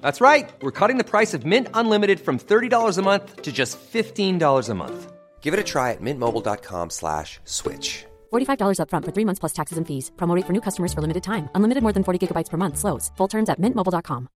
[0.00, 0.48] That's right.
[0.62, 4.74] We're cutting the price of Mint Unlimited from $30 a month to just $15 a
[4.74, 5.12] month.
[5.40, 8.04] Give it a try at mintmobile.com slash switch.
[8.32, 10.12] $45 upfront for three months plus taxes and fees.
[10.16, 11.48] Promote for new customers for limited time.
[11.56, 12.78] Unlimited more than 40 gigabytes per month.
[12.78, 13.10] Slows.
[13.16, 14.28] Full terms at mintmobile.com.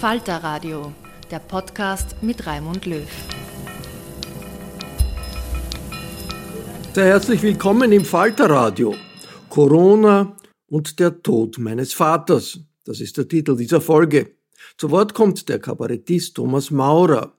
[0.00, 0.92] Falter Radio,
[1.28, 3.08] der Podcast mit Raimund Löw.
[6.94, 8.94] Sehr herzlich willkommen im Falter Radio.
[9.48, 10.32] Corona
[10.68, 12.60] und der Tod meines Vaters.
[12.84, 14.36] Das ist der Titel dieser Folge.
[14.76, 17.34] Zu Wort kommt der Kabarettist Thomas Maurer.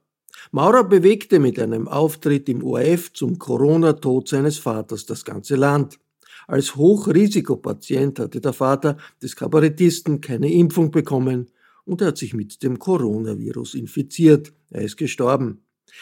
[0.52, 6.00] Maurer bewegte mit einem Auftritt im ORF zum Corona-Tod seines Vaters das ganze Land.
[6.48, 11.52] Als Hochrisikopatient hatte der Vater des Kabarettisten keine Impfung bekommen
[11.86, 14.54] und er hat sich mit dem Coronavirus infiziert.
[14.70, 15.62] Er ist gestorben.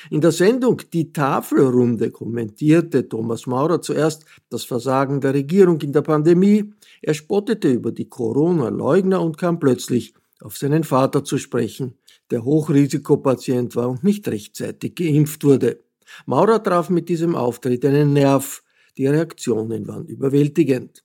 [0.10, 6.02] In der Sendung Die Tafelrunde kommentierte Thomas Maurer zuerst das Versagen der Regierung in der
[6.02, 6.74] Pandemie.
[7.02, 11.96] Er spottete über die Corona-Leugner und kam plötzlich auf seinen Vater zu sprechen,
[12.32, 15.80] der Hochrisikopatient war und nicht rechtzeitig geimpft wurde.
[16.26, 18.64] Maurer traf mit diesem Auftritt einen Nerv.
[18.98, 21.04] Die Reaktionen waren überwältigend.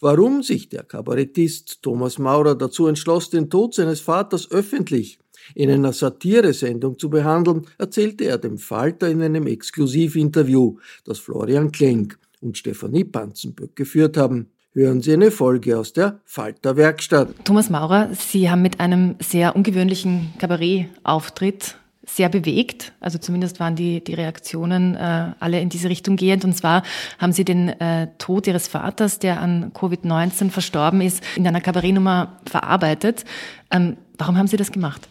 [0.00, 5.18] Warum sich der Kabarettist Thomas Maurer dazu entschloss, den Tod seines Vaters öffentlich
[5.54, 12.18] in einer Satiresendung zu behandeln, erzählte er dem Falter in einem Exklusivinterview, das Florian Klenk
[12.40, 14.48] und Stefanie Panzenböck geführt haben.
[14.76, 17.28] Hören Sie eine Folge aus der Falter Werkstatt.
[17.44, 22.92] Thomas Maurer, Sie haben mit einem sehr ungewöhnlichen Kabarett-Auftritt sehr bewegt.
[22.98, 26.44] Also zumindest waren die, die Reaktionen äh, alle in diese Richtung gehend.
[26.44, 26.82] Und zwar
[27.18, 32.40] haben Sie den äh, Tod Ihres Vaters, der an Covid-19 verstorben ist, in einer Kabarettnummer
[32.44, 33.24] verarbeitet.
[33.70, 35.08] Ähm, warum haben Sie das gemacht?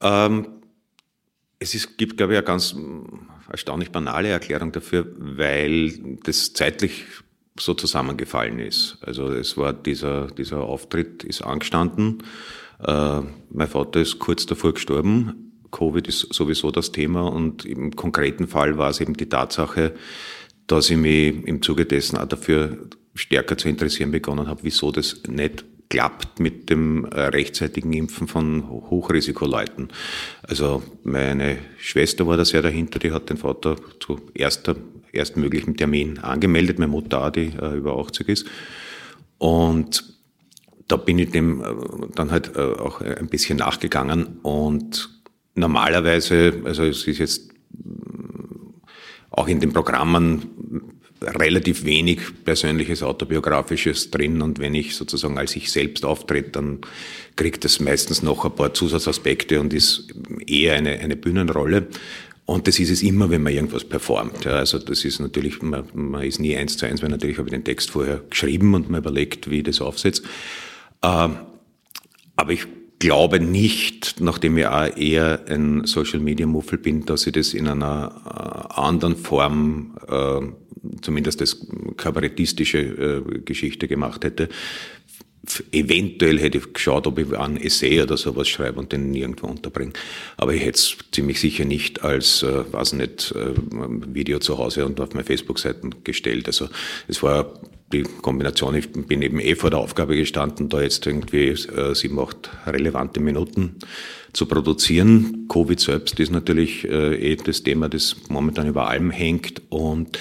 [0.00, 0.48] Ähm,
[1.60, 2.74] es ist, gibt, glaube ich, eine ganz
[3.48, 7.04] erstaunlich banale Erklärung dafür, weil das zeitlich
[7.58, 8.98] so zusammengefallen ist.
[9.02, 12.22] Also es war dieser, dieser Auftritt ist angestanden.
[12.82, 13.20] Äh,
[13.50, 15.52] mein Vater ist kurz davor gestorben.
[15.70, 19.94] Covid ist sowieso das Thema und im konkreten Fall war es eben die Tatsache,
[20.66, 25.22] dass ich mich im Zuge dessen auch dafür stärker zu interessieren begonnen habe, wieso das
[25.28, 29.88] nicht klappt mit dem äh, rechtzeitigen Impfen von Hochrisikoleuten.
[30.42, 34.76] Also meine Schwester war da sehr dahinter, die hat den Vater zu erster,
[35.12, 38.46] erstmöglichen Termin angemeldet, meine Mutter auch, die äh, über 80 ist.
[39.38, 40.04] Und
[40.88, 41.64] da bin ich dem äh,
[42.14, 45.10] dann halt äh, auch ein bisschen nachgegangen und
[45.54, 47.50] normalerweise, also es ist jetzt
[49.30, 50.90] auch in den Programmen
[51.22, 56.80] relativ wenig persönliches autobiografisches drin und wenn ich sozusagen als ich selbst auftrete, dann
[57.36, 60.08] kriegt es meistens noch ein paar Zusatzaspekte und ist
[60.46, 61.88] eher eine, eine Bühnenrolle.
[62.46, 64.44] Und das ist es immer, wenn man irgendwas performt.
[64.44, 67.48] Ja, also das ist natürlich, man, man ist nie eins zu eins, weil natürlich habe
[67.48, 70.24] ich den Text vorher geschrieben und man überlegt, wie ich das aufsetzt.
[71.02, 71.36] Ähm,
[72.36, 72.66] aber ich
[72.98, 77.68] glaube nicht, nachdem ich auch eher ein Social Media Muffel bin, dass ich das in
[77.68, 80.40] einer äh, anderen Form äh,
[81.00, 81.66] zumindest das
[81.96, 84.48] kabarettistische äh, Geschichte gemacht hätte.
[85.72, 89.92] eventuell hätte ich geschaut, ob ich ein Essay oder sowas schreibe und den nirgendwo unterbringe.
[90.36, 93.54] Aber ich hätte es ziemlich sicher nicht als, äh, weiß nicht, äh,
[94.14, 96.46] Video zu Hause und auf meine Facebook-Seiten gestellt.
[96.46, 96.68] Also
[97.08, 97.60] es war
[97.92, 102.18] die Kombination, ich bin eben eh vor der Aufgabe gestanden, da jetzt irgendwie äh, sieben,
[102.18, 103.76] acht relevante Minuten
[104.32, 105.46] zu produzieren.
[105.48, 110.18] Covid selbst ist natürlich äh, eh das Thema, das momentan über allem hängt und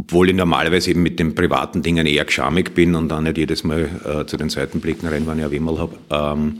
[0.00, 3.64] obwohl ich normalerweise eben mit den privaten Dingen eher geschamig bin und dann nicht jedes
[3.64, 6.58] Mal äh, zu den Seitenblicken renne, wenn ich ein Wimmel habe, ähm,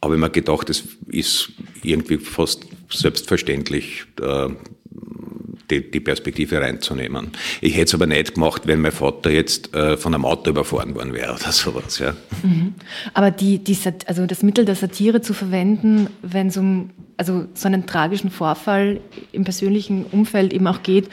[0.00, 1.50] habe ich mir gedacht, es ist
[1.82, 4.48] irgendwie fast selbstverständlich, äh,
[5.70, 7.30] die, die, Perspektive reinzunehmen.
[7.60, 10.94] Ich hätte es aber nicht gemacht, wenn mein Vater jetzt äh, von einem Auto überfahren
[10.94, 11.98] worden wäre oder sowas.
[11.98, 12.14] Ja.
[12.42, 12.74] Mhm.
[13.14, 13.76] Aber die, die,
[14.06, 19.00] also das Mittel der Satire zu verwenden, wenn es um also so einen tragischen Vorfall
[19.32, 21.08] im persönlichen Umfeld eben auch geht,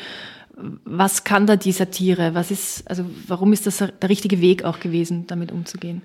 [0.86, 2.34] was kann da die Satire?
[2.34, 6.02] Was ist, also warum ist das der richtige Weg auch gewesen, damit umzugehen?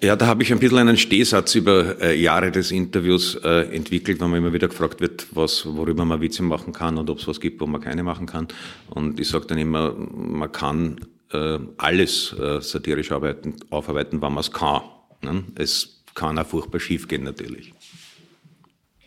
[0.00, 4.20] Ja, da habe ich ein bisschen einen Stehsatz über äh, Jahre des Interviews äh, entwickelt,
[4.20, 7.26] wenn man immer wieder gefragt wird, was, worüber man Witze machen kann und ob es
[7.26, 8.48] was gibt, wo man keine machen kann.
[8.90, 11.00] Und ich sage dann immer, man kann
[11.32, 14.82] äh, alles äh, satirisch arbeiten, aufarbeiten, wann man es kann.
[15.20, 15.44] Ne?
[15.56, 17.72] Es kann auch furchtbar schiefgehen natürlich.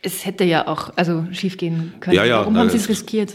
[0.01, 2.15] Es hätte ja auch also schiefgehen können.
[2.15, 3.33] Ja, ja, Warum haben Sie es riskiert?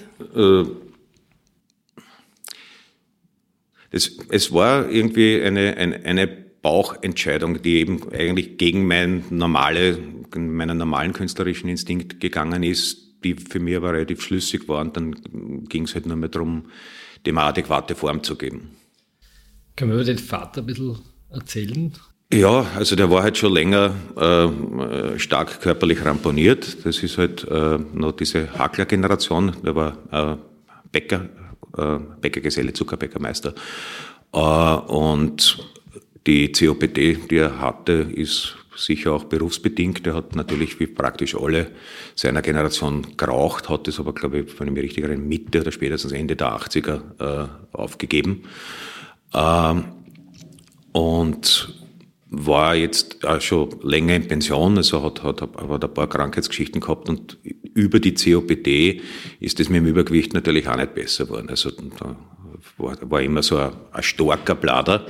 [3.90, 3.98] Äh,
[4.28, 9.98] es, war irgendwie eine, eine, eine Bauchentscheidung, die eben eigentlich gegen mein normale,
[10.36, 15.14] meinen normalen künstlerischen Instinkt gegangen ist, die für mich aber relativ schlüssig war und dann
[15.68, 16.66] ging es halt nur mehr darum,
[17.26, 18.70] dem eine adäquate Form zu geben.
[19.76, 20.98] Kann man über den Vater ein bisschen
[21.30, 21.92] erzählen?
[22.32, 26.86] Ja, also der war halt schon länger äh, stark körperlich ramponiert.
[26.86, 29.56] Das ist halt äh, noch diese Hakler-Generation.
[29.64, 30.36] Der war äh,
[30.92, 31.28] Bäcker,
[31.76, 33.54] äh, Bäckergeselle, Zuckerbäckermeister.
[34.32, 35.58] Äh, und
[36.26, 40.06] die COPD, die er hatte, ist sicher auch berufsbedingt.
[40.06, 41.70] Er hat natürlich wie praktisch alle
[42.14, 45.72] seiner Generation geraucht, hat es aber, glaube ich, wenn ich mich richtig erinnere, Mitte oder
[45.72, 48.44] spätestens Ende der 80er äh, aufgegeben.
[49.34, 49.84] Ähm,
[50.92, 51.79] und
[52.30, 57.08] war jetzt auch schon länger in Pension, also hat, hat, hat ein paar Krankheitsgeschichten gehabt
[57.08, 57.38] und
[57.74, 59.02] über die COPD
[59.40, 61.48] ist es mit dem Übergewicht natürlich auch nicht besser geworden.
[61.50, 62.16] Also da
[62.78, 65.06] war, war immer so ein, ein starker Blader.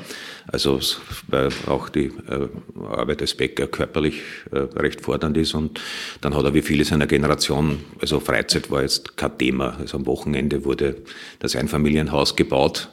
[0.47, 0.81] Also
[1.29, 2.49] weil auch die äh,
[2.89, 4.21] Arbeit als Bäcker körperlich
[4.51, 5.81] äh, recht fordernd ist und
[6.23, 9.77] dann hat er wie viele seiner Generation, also Freizeit war jetzt kein Thema.
[9.79, 10.97] Also am Wochenende wurde
[11.39, 12.89] das Einfamilienhaus gebaut.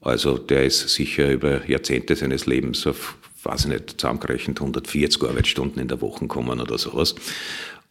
[0.00, 3.16] Also der ist sicher über Jahrzehnte seines Lebens auf,
[3.46, 7.14] weiß ich nicht, zusammengerechnet 140 Arbeitsstunden in der Woche gekommen oder sowas.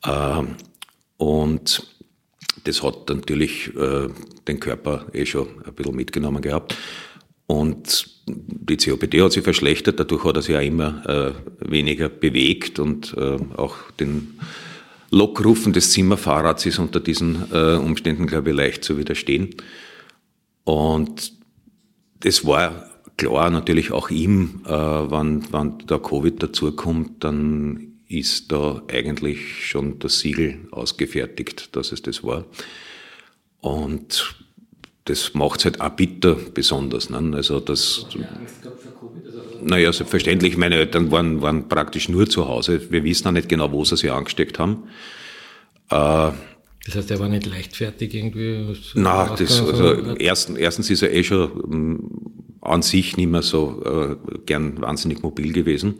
[0.06, 0.56] Ähm,
[1.18, 1.88] und
[2.64, 4.10] das hat natürlich äh,
[4.48, 6.76] den Körper eh schon ein bisschen mitgenommen gehabt.
[7.48, 12.80] Und die COPD hat sich verschlechtert, dadurch hat er sich auch immer äh, weniger bewegt
[12.80, 14.40] und äh, auch den
[15.12, 19.56] Lockrufen des Zimmerfahrrads ist unter diesen Umständen, glaube ich, leicht zu widerstehen.
[20.66, 21.32] Und
[22.24, 28.82] es war klar natürlich auch ihm, äh, wann, wann der Covid dazukommt, dann ist da
[28.88, 32.46] eigentlich schon das Siegel ausgefertigt, dass es das war.
[33.62, 34.36] Und
[35.06, 37.10] das macht es halt auch bitter besonders.
[37.10, 37.32] Ne?
[37.36, 38.06] Also das,
[39.62, 42.92] naja, selbstverständlich, meine Eltern waren, waren praktisch nur zu Hause.
[42.92, 44.84] Wir wissen auch nicht genau, wo sie sich angesteckt haben.
[45.90, 46.32] Äh,
[46.86, 48.76] das heißt, er war nicht leichtfertig irgendwie?
[48.94, 53.82] Nein, das, also erstens, erstens ist er eh schon um, an sich nicht mehr so
[53.86, 55.96] äh, gern wahnsinnig mobil gewesen.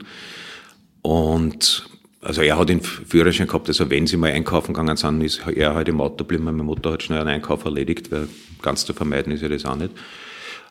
[1.02, 1.88] Und
[2.20, 5.74] also er hat den Führerschein gehabt, also wenn sie mal einkaufen gegangen sind, ist er
[5.74, 6.44] halt im Auto geblieben.
[6.44, 8.28] Meine Mutter hat schnell einen Einkauf erledigt, weil
[8.62, 9.92] ganz zu vermeiden ist ja das auch nicht.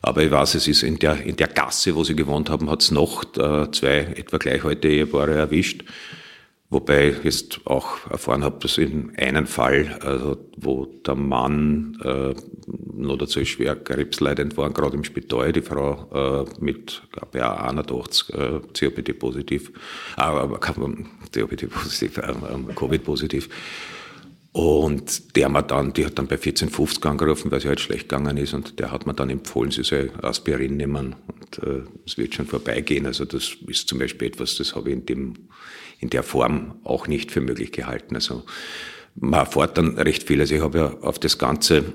[0.02, 2.82] Aber ich weiß, es ist in der, in der Gasse, wo sie gewohnt haben, hat
[2.82, 5.84] es noch äh, zwei etwa gleich heute Ehepaare erwischt.
[6.68, 12.34] Wobei ich jetzt auch erfahren habe, dass in einem Fall, also wo der Mann äh,
[12.92, 18.60] noch dazu schwer krebsleidend war, gerade im Spital, die Frau äh, mit, ich, 81 äh,
[18.76, 19.70] COPD positiv,
[20.16, 20.58] aber äh,
[21.30, 23.48] COPD positiv, äh, positiv.
[24.56, 28.38] Und der hat dann, die hat dann bei 1450 angerufen, weil sie halt schlecht gegangen
[28.38, 32.34] ist und der hat mir dann empfohlen, sie soll Aspirin nehmen und äh, es wird
[32.34, 33.04] schon vorbeigehen.
[33.04, 35.34] Also das ist zum Beispiel etwas, das habe ich in dem
[35.98, 38.14] in der Form auch nicht für möglich gehalten.
[38.14, 38.44] Also
[39.14, 40.40] man erfährt dann recht viel.
[40.40, 41.94] Also ich habe ja auf das Ganze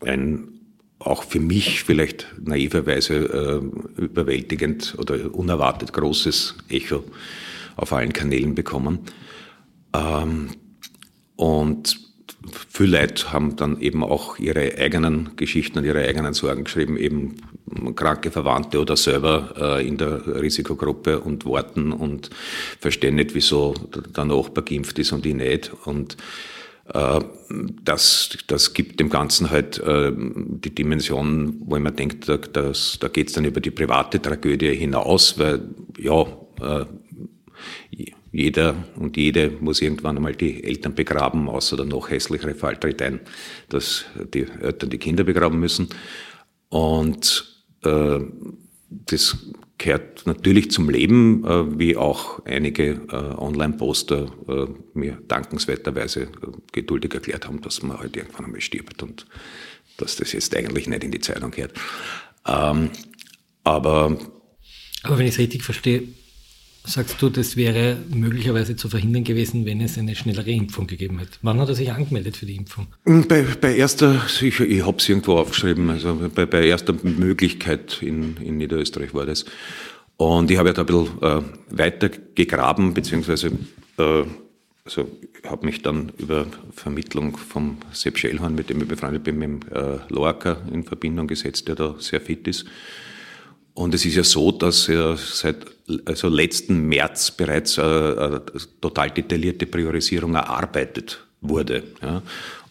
[0.00, 0.58] ein
[1.00, 7.04] auch für mich vielleicht naiverweise äh, überwältigend oder unerwartet großes Echo
[7.76, 9.00] auf allen Kanälen bekommen.
[9.94, 10.50] Ähm,
[11.36, 12.07] und
[12.68, 17.36] viele Leute haben dann eben auch ihre eigenen Geschichten und ihre eigenen Sorgen geschrieben, eben
[17.96, 22.30] kranke Verwandte oder selber äh, in der Risikogruppe und warten und
[22.80, 23.74] verstehen nicht, wieso
[24.16, 25.72] der Nachbar geimpft ist und ich nicht.
[25.84, 26.16] Und
[26.94, 27.20] äh,
[27.82, 33.08] das, das gibt dem Ganzen halt äh, die Dimension, wo man denkt, da, das, da
[33.08, 35.60] geht es dann über die private Tragödie hinaus, weil
[35.98, 36.22] ja,
[36.60, 36.86] äh,
[38.32, 43.02] jeder und jede muss irgendwann einmal die Eltern begraben, außer der noch hässlichere Fall tritt
[43.02, 43.20] ein,
[43.68, 44.04] dass
[44.34, 45.88] die Eltern die Kinder begraben müssen.
[46.68, 48.20] Und äh,
[48.90, 49.36] das
[49.78, 54.66] gehört natürlich zum Leben, äh, wie auch einige äh, Online-Poster äh,
[54.98, 56.28] mir dankenswerterweise äh,
[56.72, 59.26] geduldig erklärt haben, dass man halt irgendwann einmal stirbt und
[59.96, 61.72] dass das jetzt eigentlich nicht in die Zeitung gehört.
[62.46, 62.90] Ähm,
[63.64, 64.18] aber
[65.02, 66.02] aber wenn ich es richtig verstehe,
[66.88, 71.38] sagst du, das wäre möglicherweise zu verhindern gewesen, wenn es eine schnellere Impfung gegeben hätte.
[71.42, 72.86] Wann hat er sich angemeldet für die Impfung?
[73.04, 78.36] Bei, bei erster, sicher, ich habe es irgendwo aufgeschrieben, also bei, bei erster Möglichkeit in,
[78.38, 79.44] in Niederösterreich war das.
[80.16, 83.52] Und ich habe ja da ein bisschen äh, weiter gegraben, beziehungsweise
[83.98, 84.24] äh,
[84.84, 85.06] also
[85.46, 89.60] habe mich dann über Vermittlung vom Sepp Schellhorn, mit dem ich befreundet bin, mit dem
[89.70, 92.64] äh, Lorca in Verbindung gesetzt, der da sehr fit ist.
[93.78, 95.58] Und es ist ja so, dass er seit
[96.04, 98.42] also letzten März bereits eine, eine
[98.80, 101.84] total detaillierte Priorisierung erarbeitet wurde.
[102.02, 102.22] Ja.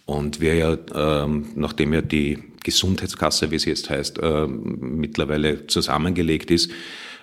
[0.06, 6.52] Und wir ja, ähm, nachdem ja die Gesundheitskasse, wie sie jetzt heißt, äh, mittlerweile zusammengelegt
[6.52, 6.72] ist,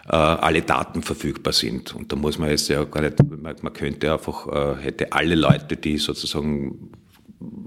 [0.09, 1.95] äh, alle Daten verfügbar sind.
[1.95, 3.17] Und da muss man jetzt ja gar nicht,
[3.63, 4.49] man, könnte einfach,
[4.79, 6.91] äh, hätte alle Leute, die sozusagen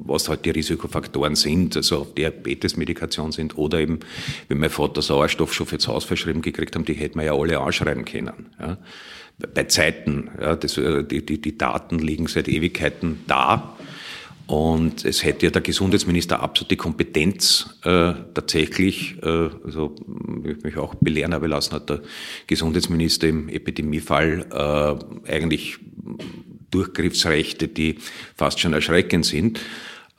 [0.06, 4.00] was halt die Risikofaktoren sind, also auf Diabetes-Medikation sind oder eben,
[4.48, 7.60] wenn mein Vater Sauerstoff schon fürs Haus verschrieben gekriegt haben, die hätten wir ja alle
[7.60, 8.48] anschreiben können.
[8.60, 8.78] Ja.
[9.54, 13.76] Bei Zeiten, ja, das, äh, die, die, die Daten liegen seit Ewigkeiten da.
[14.48, 19.94] Und es hätte ja der Gesundheitsminister absolut die Kompetenz, äh, tatsächlich, äh, also
[20.46, 22.02] ich mich auch belehren habe lassen, hat der
[22.48, 25.80] Gesundheitsminister im Epidemiefall äh, eigentlich
[26.72, 27.98] Durchgriffsrechte, die
[28.36, 29.60] fast schon erschreckend sind.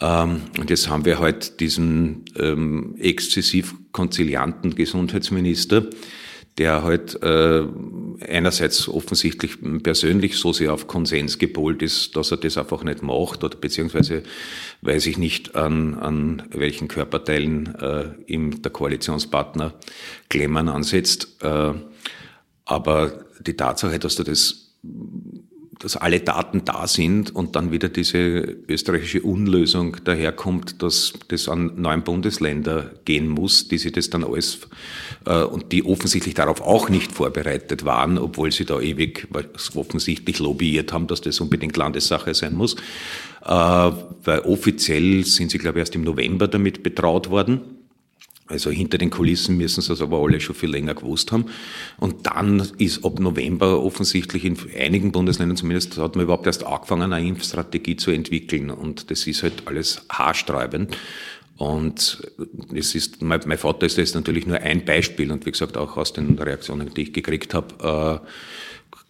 [0.00, 5.86] Ähm, und jetzt haben wir halt diesen ähm, exzessiv konzilianten Gesundheitsminister,
[6.56, 7.62] der halt äh,
[8.28, 13.44] einerseits offensichtlich persönlich so sehr auf Konsens gepolt ist, dass er das einfach nicht macht,
[13.44, 14.24] oder beziehungsweise
[14.82, 19.74] weiß ich nicht, an, an welchen Körperteilen äh, ihm der Koalitionspartner
[20.28, 21.36] Klemmern ansetzt.
[21.42, 21.74] Äh,
[22.64, 24.76] aber die Tatsache, dass du das
[25.78, 28.18] dass alle Daten da sind und dann wieder diese
[28.68, 34.60] österreichische Unlösung daherkommt, dass das an neun Bundesländer gehen muss, die sich das dann alles
[35.24, 39.28] äh, und die offensichtlich darauf auch nicht vorbereitet waren, obwohl sie da ewig
[39.74, 42.74] offensichtlich lobbyiert haben, dass das unbedingt Landessache sein muss.
[43.44, 47.77] Äh, weil offiziell sind sie, glaube ich, erst im November damit betraut worden.
[48.48, 51.46] Also hinter den Kulissen müssen sie es aber alle schon viel länger gewusst haben.
[51.98, 57.12] Und dann ist ab November offensichtlich in einigen Bundesländern zumindest, hat man überhaupt erst angefangen,
[57.12, 58.70] eine Impfstrategie zu entwickeln.
[58.70, 60.96] Und das ist halt alles haarsträubend.
[61.58, 62.22] Und
[62.74, 65.30] es ist, mein, mein Vater ist jetzt natürlich nur ein Beispiel.
[65.30, 68.26] Und wie gesagt, auch aus den Reaktionen, die ich gekriegt habe, äh,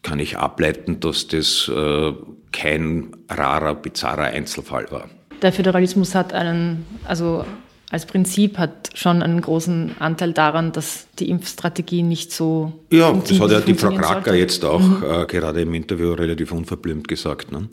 [0.03, 2.13] kann ich ableiten, dass das äh,
[2.53, 5.09] kein rarer, bizarrer Einzelfall war.
[5.43, 7.45] Der Föderalismus hat einen, also
[7.91, 12.73] als Prinzip hat schon einen großen Anteil daran, dass die Impfstrategie nicht so.
[12.91, 15.03] Ja, das hat ja die Frau Kracker jetzt auch mhm.
[15.03, 17.51] äh, gerade im Interview relativ unverblümt gesagt.
[17.51, 17.69] Ne?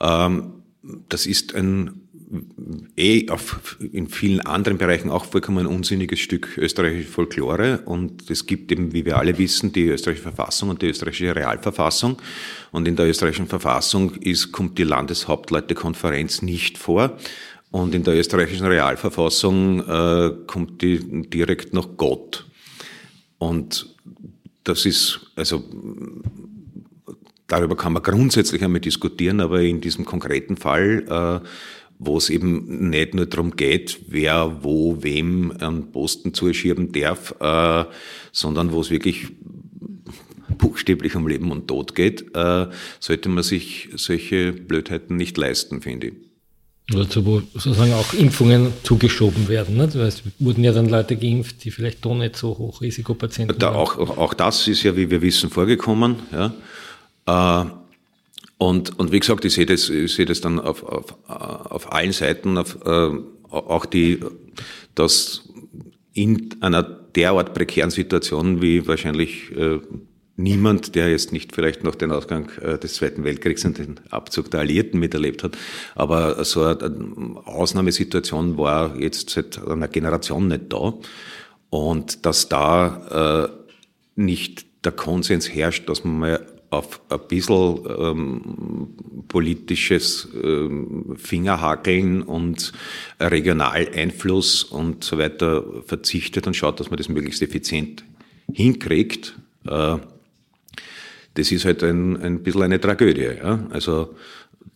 [0.00, 0.52] Ähm,
[1.08, 2.04] das ist ein
[2.96, 7.80] eh auf, in vielen anderen Bereichen auch vollkommen unsinniges Stück österreichische Folklore.
[7.84, 12.20] Und es gibt eben, wie wir alle wissen, die österreichische Verfassung und die österreichische Realverfassung.
[12.72, 17.16] Und in der österreichischen Verfassung ist, kommt die Landeshauptleutekonferenz nicht vor.
[17.74, 22.46] Und in der österreichischen Realverfassung äh, kommt die direkt nach Gott.
[23.38, 23.96] Und
[24.62, 25.64] das ist, also
[27.48, 31.48] darüber kann man grundsätzlich einmal diskutieren, aber in diesem konkreten Fall, äh,
[31.98, 37.90] wo es eben nicht nur darum geht, wer wo wem einen Posten zuschieben darf, äh,
[38.30, 39.26] sondern wo es wirklich
[40.58, 42.68] buchstäblich um Leben und Tod geht, äh,
[43.00, 46.33] sollte man sich solche Blödheiten nicht leisten, finde ich.
[46.92, 49.78] Oder zu, wo sozusagen auch Impfungen zugeschoben werden.
[49.78, 49.84] Ne?
[49.84, 53.76] Es wurden ja dann Leute geimpft, die vielleicht doch nicht so Hochrisikopatienten da waren.
[53.76, 56.16] Auch, auch das ist ja, wie wir wissen, vorgekommen.
[56.30, 57.62] Ja.
[57.62, 57.70] Äh,
[58.58, 62.12] und, und wie gesagt, ich sehe das, ich sehe das dann auf, auf, auf allen
[62.12, 63.10] Seiten, auf, äh,
[63.50, 64.20] auch die,
[64.94, 65.48] dass
[66.12, 69.80] in einer derart prekären Situation, wie wahrscheinlich äh,
[70.36, 74.50] niemand, der jetzt nicht vielleicht noch den Ausgang äh, des Zweiten Weltkriegs und den Abzug
[74.50, 75.56] der Alliierten miterlebt hat.
[75.94, 80.94] Aber so eine Ausnahmesituation war jetzt seit einer Generation nicht da.
[81.70, 83.48] Und dass da äh,
[84.16, 88.94] nicht der Konsens herrscht, dass man mal auf ein bisschen ähm,
[89.28, 92.72] politisches ähm, Fingerhakeln und
[93.20, 98.04] Regionaleinfluss und so weiter verzichtet und schaut, dass man das möglichst effizient
[98.52, 99.36] hinkriegt.
[99.66, 99.98] Äh,
[101.34, 103.30] das ist halt ein, ein bisschen eine Tragödie.
[103.42, 103.66] Ja?
[103.70, 104.14] Also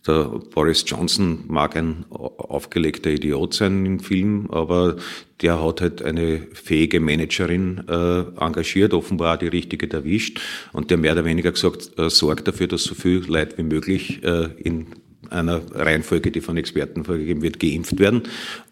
[0.07, 4.95] der Boris Johnson mag ein aufgelegter Idiot sein im Film, aber
[5.41, 10.39] der hat halt eine fähige Managerin äh, engagiert, offenbar die richtige erwischt
[10.71, 14.23] und der mehr oder weniger gesagt äh, sorgt dafür, dass so viel Leute wie möglich
[14.23, 14.87] äh, in
[15.29, 18.23] einer Reihenfolge, die von Experten vorgegeben wird, geimpft werden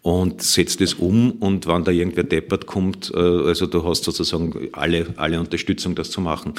[0.02, 4.68] und setzt es um und wann da irgendwer deppert kommt, äh, also du hast sozusagen
[4.72, 6.54] alle, alle Unterstützung, das zu machen.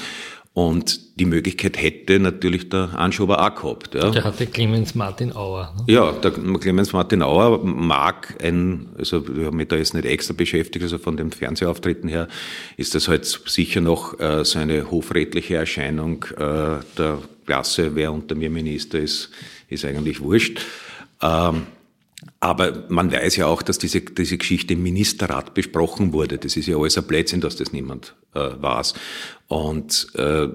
[0.59, 3.95] Und die Möglichkeit hätte natürlich der Anschober auch gehabt.
[3.95, 4.09] Ja.
[4.09, 5.73] Der hatte Clemens Martin Auer.
[5.77, 5.93] Ne?
[5.93, 10.33] Ja, der Clemens Martin Auer mag ein, also wir haben mich da jetzt nicht extra
[10.33, 12.27] beschäftigt, also von den Fernsehauftritten her
[12.75, 18.35] ist das halt sicher noch äh, so eine hofrätliche Erscheinung äh, der Klasse, wer unter
[18.35, 19.29] mir Minister ist,
[19.69, 20.59] ist eigentlich wurscht.
[21.21, 21.67] Ähm,
[22.39, 26.37] aber man weiß ja auch, dass diese, diese Geschichte im Ministerrat besprochen wurde.
[26.37, 28.93] Das ist ja alles ein Blödsinn, dass das niemand äh, weiß.
[29.47, 30.47] Und äh,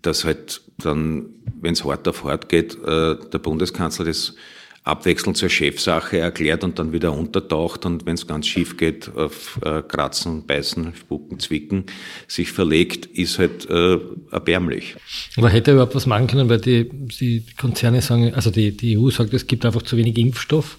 [0.00, 1.30] dass halt dann,
[1.60, 4.34] wenn es hart auf hart geht, äh, der Bundeskanzler das
[4.84, 9.60] abwechselnd zur Chefsache erklärt und dann wieder untertaucht und wenn es ganz schief geht, auf
[9.64, 11.84] äh, Kratzen, Beißen, Spucken, Zwicken
[12.26, 13.98] sich verlegt, ist halt äh,
[14.32, 14.96] erbärmlich.
[15.36, 18.98] Aber hätte er überhaupt was machen können, weil die, die Konzerne sagen, also die, die
[18.98, 20.78] EU sagt, es gibt einfach zu wenig Impfstoff.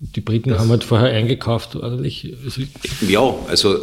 [0.00, 2.32] Die Briten das haben halt vorher eingekauft, ordentlich.
[2.44, 2.62] Also
[3.08, 3.78] ja, also,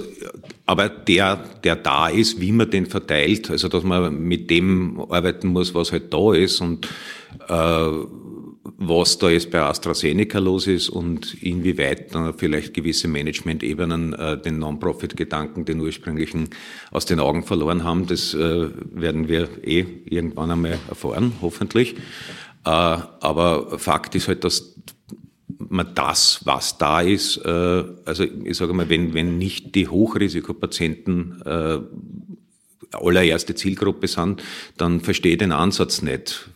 [0.66, 5.48] aber der, der da ist, wie man den verteilt, also dass man mit dem arbeiten
[5.48, 6.88] muss, was halt da ist und
[7.50, 7.90] äh,
[8.78, 14.60] was da jetzt bei AstraZeneca los ist und inwieweit dann vielleicht gewisse Management-Ebenen äh, den
[14.60, 16.50] Non-Profit-Gedanken, den ursprünglichen,
[16.92, 21.96] aus den Augen verloren haben, das äh, werden wir eh irgendwann einmal erfahren, hoffentlich.
[22.66, 24.76] Äh, aber Fakt ist halt, dass
[25.58, 31.42] man das, was da ist, äh, also ich sage mal, wenn, wenn nicht die Hochrisikopatienten
[31.46, 31.80] äh,
[33.02, 34.44] allererste Zielgruppe sind,
[34.78, 36.50] dann verstehe ich den Ansatz nicht,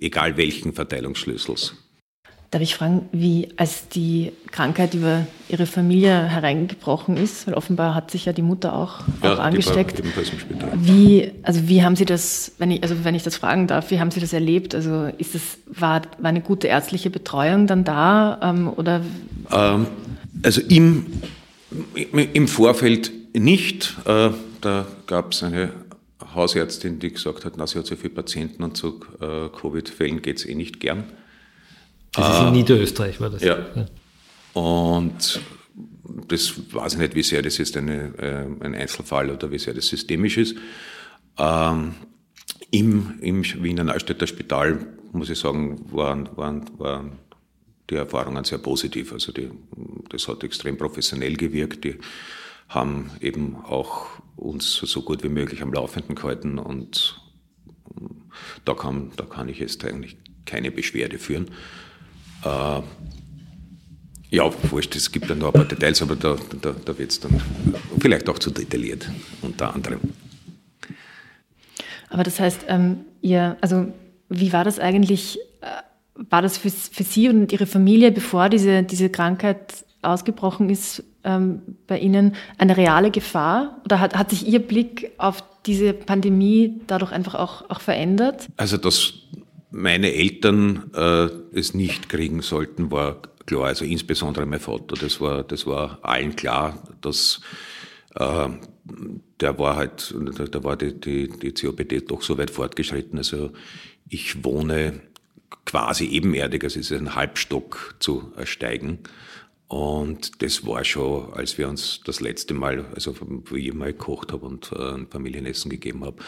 [0.00, 1.74] egal welchen Verteilungsschlüssels.
[2.52, 8.12] Darf ich fragen, wie als die Krankheit über Ihre Familie hereingebrochen ist, weil offenbar hat
[8.12, 10.00] sich ja die Mutter auch, ja, auch angesteckt.
[10.76, 13.98] Wie, also wie haben Sie das, wenn ich, also wenn ich das fragen darf, wie
[13.98, 14.76] haben Sie das erlebt?
[14.76, 19.00] Also ist es, war, war eine gute ärztliche Betreuung dann da ähm, oder?
[19.50, 19.88] Ähm,
[20.44, 21.06] also im,
[22.12, 23.96] im Vorfeld nicht.
[24.04, 24.30] Äh,
[24.66, 25.72] da gab es eine
[26.34, 30.38] Hausärztin, die gesagt hat, na, sie hat so viele Patienten und zu äh, Covid-Fällen geht
[30.38, 31.04] es eh nicht gern.
[32.12, 33.42] Das ist in äh, Niederösterreich, war das?
[33.42, 33.58] Ja.
[33.74, 33.86] ja.
[34.60, 35.40] Und
[36.28, 39.74] das weiß ich nicht, wie sehr das jetzt eine, äh, ein Einzelfall oder wie sehr
[39.74, 40.56] das systemisch ist.
[41.38, 41.94] Ähm,
[42.72, 47.12] im, Im Wiener Neustädter Spital, muss ich sagen, waren, waren, waren
[47.88, 49.12] die Erfahrungen sehr positiv.
[49.12, 49.48] Also die,
[50.10, 51.84] das hat extrem professionell gewirkt.
[51.84, 51.98] Die
[52.68, 57.20] haben eben auch uns so gut wie möglich am Laufenden gehalten und
[58.64, 61.50] da kann, da kann ich jetzt eigentlich keine Beschwerde führen.
[62.44, 62.82] Äh,
[64.30, 67.20] ja, wurscht, es gibt dann noch ein paar Details, aber da, da, da wird es
[67.20, 67.40] dann
[68.00, 69.08] vielleicht auch zu detailliert,
[69.42, 70.00] unter anderem.
[72.10, 73.92] Aber das heißt, ähm, ihr, also
[74.28, 75.66] wie war das eigentlich, äh,
[76.14, 81.60] war das für, für Sie und Ihre Familie, bevor diese, diese Krankheit ausgebrochen ist, ähm,
[81.86, 83.82] bei Ihnen eine reale Gefahr?
[83.84, 88.46] Oder hat, hat sich Ihr Blick auf diese Pandemie dadurch einfach auch, auch verändert?
[88.56, 89.14] Also, dass
[89.70, 93.64] meine Eltern äh, es nicht kriegen sollten, war klar.
[93.66, 97.40] Also insbesondere mein Vater, das war, das war allen klar, dass
[98.14, 98.48] äh,
[99.40, 100.14] der war halt,
[100.50, 103.18] da war die, die, die COPD doch so weit fortgeschritten.
[103.18, 103.50] Also
[104.08, 105.00] ich wohne
[105.64, 109.00] quasi ebenerdig, also es ist ein Halbstock zu ersteigen.
[109.68, 113.14] Und das war schon, als wir uns das letzte Mal, also
[113.50, 116.22] wie ich mal gekocht habe und äh, ein Familienessen gegeben habe,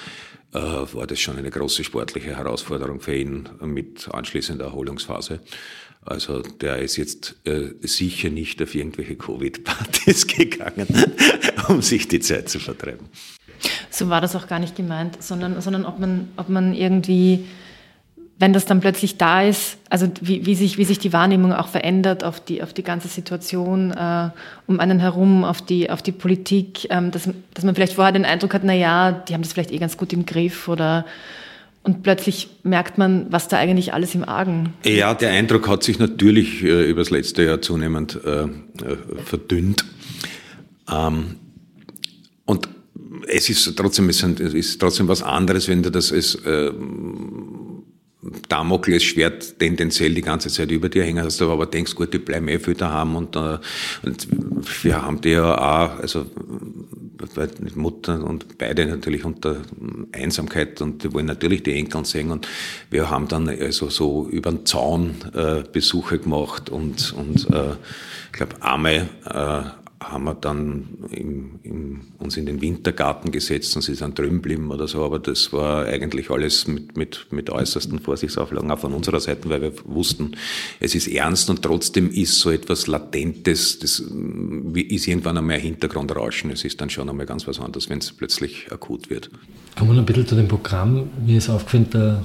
[0.53, 0.59] äh,
[0.95, 5.41] war das schon eine große sportliche Herausforderung für ihn mit anschließender Erholungsphase.
[6.05, 10.89] Also der ist jetzt äh, sicher nicht auf irgendwelche Covid-Partys gegangen,
[11.69, 13.09] um sich die Zeit zu vertreiben.
[13.91, 17.47] So war das auch gar nicht gemeint, sondern, sondern ob, man, ob man irgendwie
[18.39, 21.69] wenn das dann plötzlich da ist, also wie, wie, sich, wie sich die Wahrnehmung auch
[21.69, 24.31] verändert auf die, auf die ganze Situation äh,
[24.67, 28.25] um einen herum, auf die, auf die Politik, ähm, dass, dass man vielleicht vorher den
[28.25, 31.05] Eindruck hat, na ja, die haben das vielleicht eh ganz gut im Griff oder
[31.83, 34.75] und plötzlich merkt man, was da eigentlich alles im Argen.
[34.85, 38.49] Ja, der Eindruck hat sich natürlich äh, über das letzte Jahr zunehmend äh, äh,
[39.25, 39.85] verdünnt.
[40.91, 41.37] Ähm,
[42.45, 42.69] und
[43.27, 46.71] es ist trotzdem, es ist trotzdem was anderes, wenn du das als äh,
[48.49, 51.25] Damoklesschwert tendenziell die ganze Zeit über dir hängen.
[51.25, 53.59] Hast, du aber denkst, gut, die bleiben eh viel daheim und, äh,
[54.03, 54.29] und
[54.85, 56.27] wir haben die ja auch, also
[57.75, 59.63] Mutter und beide natürlich unter
[60.13, 62.47] Einsamkeit und die wollen natürlich die Enkel sehen und
[62.91, 67.73] wir haben dann also so über den Zaun äh, Besuche gemacht und, und äh,
[68.27, 73.83] ich glaube einmal äh, haben wir dann im, im, uns in den Wintergarten gesetzt und
[73.83, 77.99] sie sind drüben geblieben oder so, aber das war eigentlich alles mit, mit, mit äußersten
[77.99, 80.33] Vorsichtsauflagen auch von unserer Seite, weil wir wussten,
[80.81, 86.51] es ist ernst und trotzdem ist so etwas Latentes, das ist irgendwann einmal ein Hintergrundrauschen.
[86.51, 89.31] Es ist dann schon einmal ganz was anderes, wenn es plötzlich akut wird.
[89.77, 91.11] Kommen wir noch ein bisschen zu dem Programm.
[91.25, 92.25] Mir ist aufgefallen, der,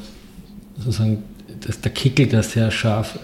[0.77, 1.23] sozusagen,
[1.61, 3.19] dass der Kickel, der sehr scharf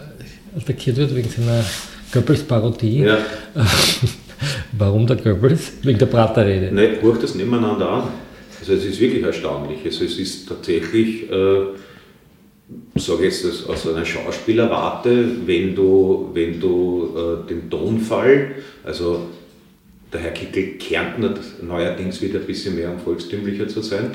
[0.55, 1.63] attackiert wird wegen seiner
[2.11, 2.99] Goebbels-Parodie.
[2.99, 3.17] Ja.
[4.71, 5.73] Warum der Goebbels?
[5.83, 6.69] Wegen der Praterrede?
[6.73, 8.03] Nein, guckt das nebeneinander an.
[8.59, 9.79] Also es ist wirklich erstaunlich.
[9.85, 11.65] Also es ist tatsächlich, äh,
[12.95, 19.27] sage ich jetzt aus einer Schauspielerwarte, wenn du, wenn du äh, den Tonfall, also
[20.11, 24.11] der Herr Kickel Kärntner neuerdings wieder ein bisschen mehr um volkstümlicher zu sein,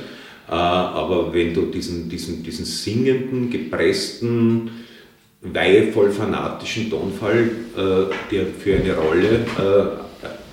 [0.49, 4.71] äh, aber wenn du diesen, diesen, diesen singenden, gepressten,
[5.41, 10.04] weihevoll fanatischen Tonfall äh, dir für eine Rolle äh,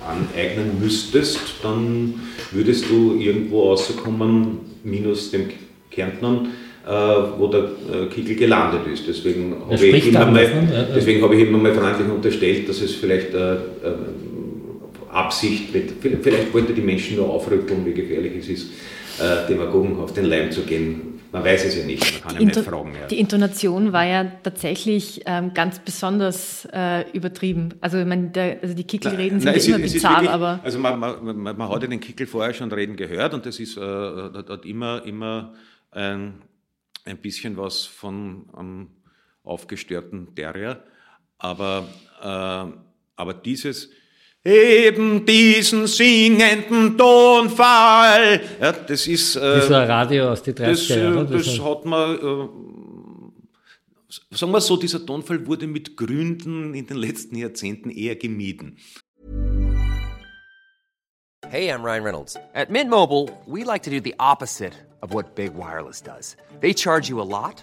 [0.06, 2.14] aneignen müsstest, dann
[2.50, 5.50] würdest du irgendwo rauskommen, minus dem
[5.90, 6.48] Kärntnern,
[6.86, 9.06] äh, wo der äh, Kickel gelandet ist.
[9.06, 10.88] Deswegen habe ich, immer mal, ne?
[10.94, 13.58] deswegen hab ich immer mal freundlich unterstellt, dass es vielleicht äh, äh,
[15.10, 18.70] Absicht, mit, vielleicht wollte die Menschen nur aufrütteln, wie gefährlich es ist,
[19.20, 22.44] äh, Demagogen auf den Leim zu gehen, man weiß es ja nicht, man kann die
[22.44, 22.94] ja nicht fragen.
[22.94, 23.06] Ja.
[23.06, 27.74] Die Intonation war ja tatsächlich ähm, ganz besonders äh, übertrieben.
[27.80, 30.60] Also, ich meine, der, also die Kickelreden sind ja immer bizarr, wirklich, aber...
[30.62, 33.58] Also man, man, man, man, hat ja den Kickel vorher schon reden gehört und das
[33.58, 35.54] ist, äh, hat immer, immer
[35.90, 36.42] ein,
[37.04, 38.88] ein bisschen was von einem
[39.42, 40.84] aufgestörten Terrier.
[41.38, 41.88] Aber,
[42.22, 42.78] äh,
[43.16, 43.90] aber dieses
[44.44, 48.40] eben diesen singenden Tonfall.
[48.60, 49.36] Ja, das ist.
[49.36, 51.30] Äh, das war Radio aus den 30er Jahren.
[51.30, 52.16] Das, das, das hat man.
[52.16, 52.48] Äh,
[54.36, 58.78] sagen wir so, dieser Tonfall wurde mit Gründen in den letzten Jahrzehnten eher gemieden.
[61.48, 62.36] Hey, I'm Ryan Reynolds.
[62.54, 66.36] At Mint Mobile, we like to do the opposite of what Big Wireless does.
[66.60, 67.62] They charge you a lot.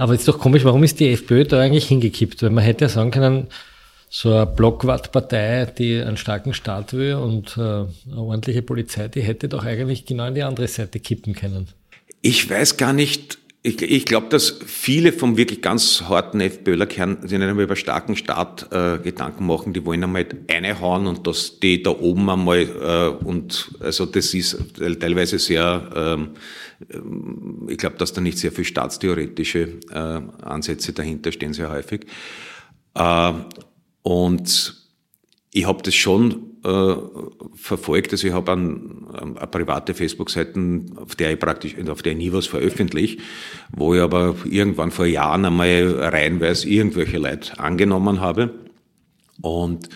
[0.00, 2.42] Aber ist doch komisch, warum ist die FPÖ da eigentlich hingekippt?
[2.42, 3.48] Weil man hätte ja sagen können,
[4.08, 9.50] so eine Blockwartpartei, die einen starken Staat will und äh, eine ordentliche Polizei, die hätte
[9.50, 11.68] doch eigentlich genau in die andere Seite kippen können.
[12.22, 17.38] Ich weiß gar nicht, ich, ich glaube, dass viele vom wirklich ganz harten FPÖler-Kern sich
[17.38, 19.74] nicht einmal über starken Staat äh, Gedanken machen.
[19.74, 24.32] Die wollen einmal eine hauen und dass die da oben einmal äh, und also das
[24.32, 26.30] ist teilweise sehr ähm,
[27.68, 32.06] ich glaube, dass da nicht sehr viel staatstheoretische äh, Ansätze dahinter stehen, sehr häufig.
[32.94, 33.32] Äh,
[34.02, 34.76] und
[35.52, 36.94] ich habe das schon äh,
[37.54, 38.12] verfolgt.
[38.12, 42.32] Also ich habe an, eine private Facebook-Seiten, auf der ich praktisch, auf der ich nie
[42.32, 43.18] was veröffentliche,
[43.74, 48.54] wo ich aber irgendwann vor Jahren einmal reihenweise irgendwelche Leute angenommen habe.
[49.42, 49.88] Und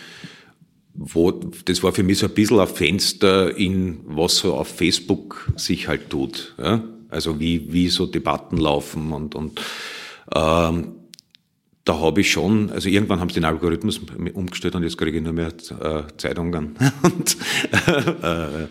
[0.97, 5.51] wo, das war für mich so ein bisschen ein Fenster in, was so auf Facebook
[5.55, 6.55] sich halt tut.
[6.57, 6.83] Ja?
[7.09, 9.61] Also wie, wie so Debatten laufen und, und
[10.33, 10.95] ähm,
[11.85, 14.01] da habe ich schon, also irgendwann haben sie den Algorithmus
[14.33, 17.37] umgestellt und jetzt kriege ich nur mehr äh, Zeitungen und
[18.23, 18.67] äh,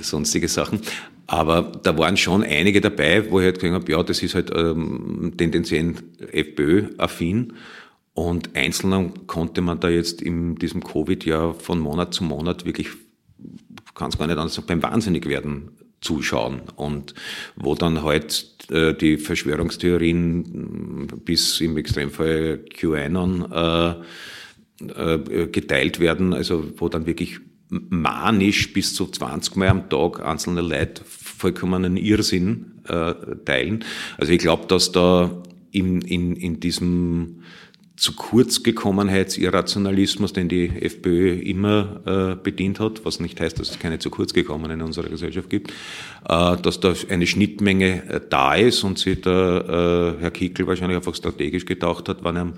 [0.00, 0.80] sonstige Sachen.
[1.26, 4.50] Aber da waren schon einige dabei, wo ich halt gesagt habe, ja, das ist halt
[4.54, 5.94] ähm, tendenziell
[6.32, 7.52] FPÖ-affin.
[8.14, 12.88] Und einzelnen konnte man da jetzt in diesem Covid-Jahr von Monat zu Monat wirklich,
[13.94, 16.62] kann es gar nicht anders sagen, beim Wahnsinnigwerden zuschauen.
[16.76, 17.14] Und
[17.56, 23.94] wo dann halt äh, die Verschwörungstheorien bis im Extremfall QAnon äh,
[24.80, 30.60] äh, geteilt werden, also wo dann wirklich manisch bis zu 20 Mal am Tag einzelne
[30.60, 33.84] Leute vollkommenen Irrsinn äh, teilen.
[34.18, 37.42] Also ich glaube, dass da in, in, in diesem
[37.96, 43.78] zu kurz Gekommenheitsirrationalismus, den die FPÖ immer äh, bedient hat, was nicht heißt, dass es
[43.78, 45.70] keine zu kurz gekommen in unserer Gesellschaft gibt,
[46.28, 50.96] äh, dass da eine Schnittmenge äh, da ist und sich der äh, Herr Kickel wahrscheinlich
[50.96, 52.52] einfach strategisch gedacht hat, wenn er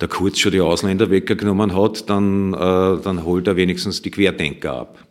[0.00, 4.72] der Kurz schon die Ausländer weggenommen hat, dann, äh, dann holt er wenigstens die Querdenker
[4.72, 5.06] ab.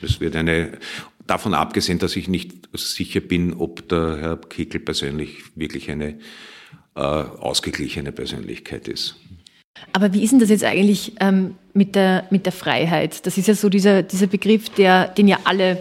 [0.00, 0.78] Das wird eine,
[1.26, 6.18] davon abgesehen, dass ich nicht sicher bin, ob der Herr Kickel persönlich wirklich eine
[7.00, 9.16] ausgeglichene Persönlichkeit ist.
[9.92, 13.26] Aber wie ist denn das jetzt eigentlich ähm, mit, der, mit der Freiheit?
[13.26, 15.78] Das ist ja so dieser, dieser Begriff, der, den ja alle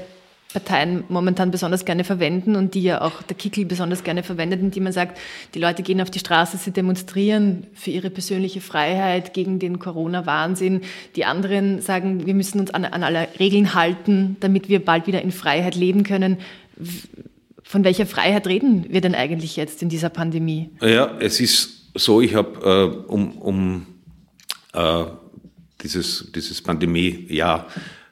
[0.51, 4.83] Parteien momentan besonders gerne verwenden und die ja auch der Kickel besonders gerne verwendet, indem
[4.83, 5.19] man sagt,
[5.53, 10.81] die Leute gehen auf die Straße, sie demonstrieren für ihre persönliche Freiheit gegen den Corona-Wahnsinn.
[11.15, 15.21] Die anderen sagen, wir müssen uns an, an alle Regeln halten, damit wir bald wieder
[15.21, 16.37] in Freiheit leben können.
[17.69, 20.71] Von welcher Freiheit reden wir denn eigentlich jetzt in dieser Pandemie?
[20.81, 23.85] Ja, es ist so, ich habe äh, um, um
[24.73, 25.03] äh,
[25.83, 27.67] dieses, dieses Pandemie-Jahr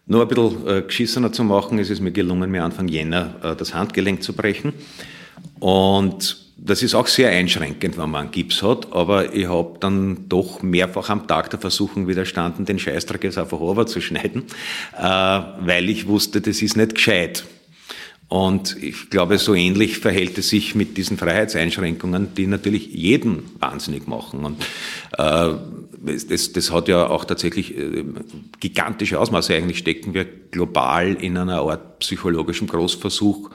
[0.05, 3.55] nur ein bisschen äh, geschissener zu machen, ist es mir gelungen, mir Anfang Jänner äh,
[3.55, 4.73] das Handgelenk zu brechen.
[5.59, 10.29] Und das ist auch sehr einschränkend, wenn man einen Gips hat, aber ich habe dann
[10.29, 14.43] doch mehrfach am Tag der Versuchung widerstanden, den Scheißdreck jetzt einfach overzuschneiden,
[14.95, 17.43] äh, weil ich wusste, das ist nicht gescheit.
[18.29, 24.05] Und ich glaube, so ähnlich verhält es sich mit diesen Freiheitseinschränkungen, die natürlich jeden wahnsinnig
[24.05, 24.43] machen.
[24.43, 24.61] Und
[25.17, 25.53] äh,
[26.29, 28.03] das, das hat ja auch tatsächlich äh,
[28.59, 29.55] gigantische Ausmaße.
[29.55, 33.49] Eigentlich stecken wir global in einer Art psychologischem Großversuch,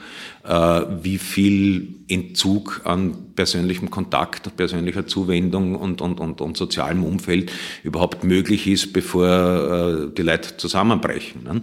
[0.45, 7.53] äh, wie viel Entzug an persönlichem Kontakt, persönlicher Zuwendung und, und, und, und sozialem Umfeld
[7.83, 11.45] überhaupt möglich ist, bevor äh, die Leute zusammenbrechen.
[11.45, 11.61] Ne?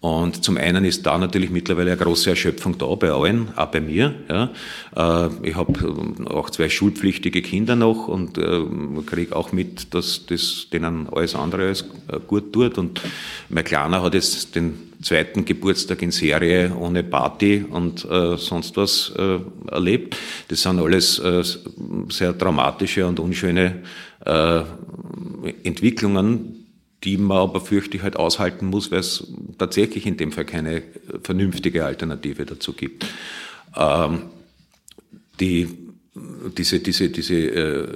[0.00, 3.80] Und zum einen ist da natürlich mittlerweile eine große Erschöpfung da bei allen, auch bei
[3.80, 4.14] mir.
[4.28, 4.50] Ja.
[4.94, 5.72] Äh, ich habe
[6.26, 8.60] auch zwei schulpflichtige Kinder noch und äh,
[9.06, 12.76] kriege auch mit, dass das denen alles andere als äh, gut tut.
[12.76, 13.00] Und
[13.48, 19.12] mein Kleiner hat jetzt den zweiten Geburtstag in Serie ohne Party und äh, sonst was
[19.70, 20.16] erlebt.
[20.48, 21.22] Das sind alles
[22.08, 23.82] sehr dramatische und unschöne
[25.62, 26.55] Entwicklungen,
[27.06, 30.82] die man aber fürchte ich halt aushalten muss, weil es tatsächlich in dem Fall keine
[31.22, 33.06] vernünftige Alternative dazu gibt.
[33.76, 34.22] Ähm,
[35.38, 35.68] die,
[36.58, 37.86] diese diese, diese äh,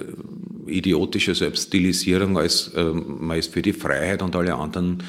[0.67, 5.03] idiotische Selbststilisierung als äh, man ist für die Freiheit und alle anderen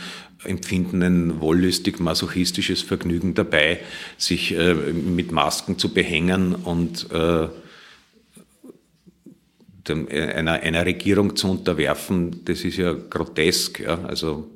[0.44, 3.78] empfinden ein wollüstig masochistisches Vergnügen dabei,
[4.18, 7.46] sich äh, mit Masken zu behängen und äh,
[9.90, 13.80] einer, einer Regierung zu unterwerfen, das ist ja grotesk.
[13.80, 14.48] Ja, also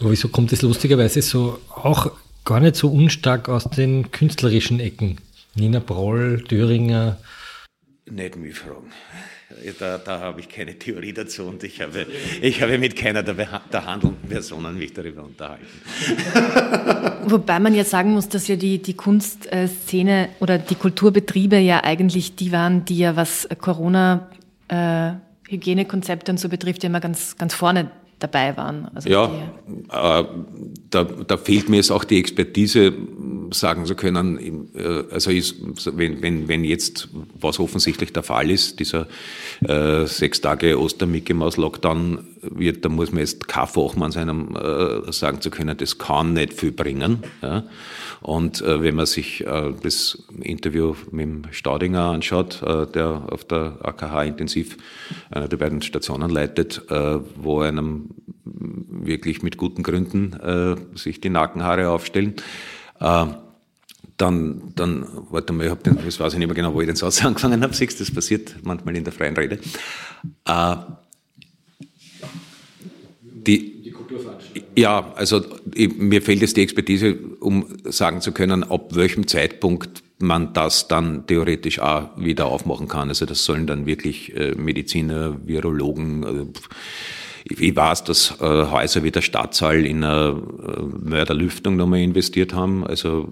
[0.00, 2.12] Aber wieso kommt es lustigerweise so auch
[2.44, 5.18] gar nicht so unstark aus den künstlerischen Ecken?
[5.54, 7.18] Nina Broll, Thüringer.
[8.08, 8.92] Nicht mich fragen.
[9.78, 12.06] Da, da habe ich keine Theorie dazu und ich habe,
[12.42, 13.34] ich habe mit keiner der,
[13.72, 15.66] der handelnden Personen mich darüber unterhalten.
[17.30, 22.34] Wobei man ja sagen muss, dass ja die, die Kunstszene oder die Kulturbetriebe ja eigentlich
[22.34, 24.28] die waren, die ja was Corona
[24.66, 25.12] äh,
[25.48, 28.88] Hygienekonzepte und so betrifft, ja immer ganz, ganz vorne dabei waren.
[28.94, 30.24] Also ja, äh,
[30.90, 32.92] da, da fehlt mir jetzt auch die Expertise,
[33.58, 35.56] sagen zu können, äh, also ist,
[35.96, 39.06] wenn, wenn, wenn jetzt, was offensichtlich der Fall ist, dieser
[39.66, 44.56] äh, sechs Tage Oster-Mickey Maus Lockdown wird, da muss man jetzt kein Fachmann sein, um
[44.56, 47.22] äh, sagen zu können, das kann nicht viel bringen.
[47.42, 47.64] Ja.
[48.22, 53.44] Und äh, wenn man sich äh, das Interview mit dem Staudinger anschaut, äh, der auf
[53.44, 54.76] der AKH intensiv
[55.30, 56.82] einer der beiden Stationen leitet,
[57.36, 58.10] wo einem
[58.44, 60.36] wirklich mit guten Gründen
[60.94, 62.34] sich die Nackenhaare aufstellen,
[63.00, 63.26] äh,
[64.16, 66.86] dann, dann, warte mal, ich hab den, das weiß ich nicht mehr genau, wo ich
[66.86, 69.58] den Satz angefangen habe, siehst das passiert manchmal in der freien Rede.
[70.46, 70.76] Äh,
[73.46, 73.94] die,
[74.74, 75.42] ja, also
[75.74, 81.26] mir fehlt jetzt die Expertise, um sagen zu können, ab welchem Zeitpunkt man das dann
[81.26, 83.08] theoretisch auch wieder aufmachen kann.
[83.08, 86.46] Also das sollen dann wirklich äh, Mediziner, Virologen, äh,
[87.48, 90.42] ich weiß, dass äh, Häuser wie der Stadtsaal in eine
[91.00, 92.84] Mörderlüftung nochmal investiert haben.
[92.84, 93.28] Also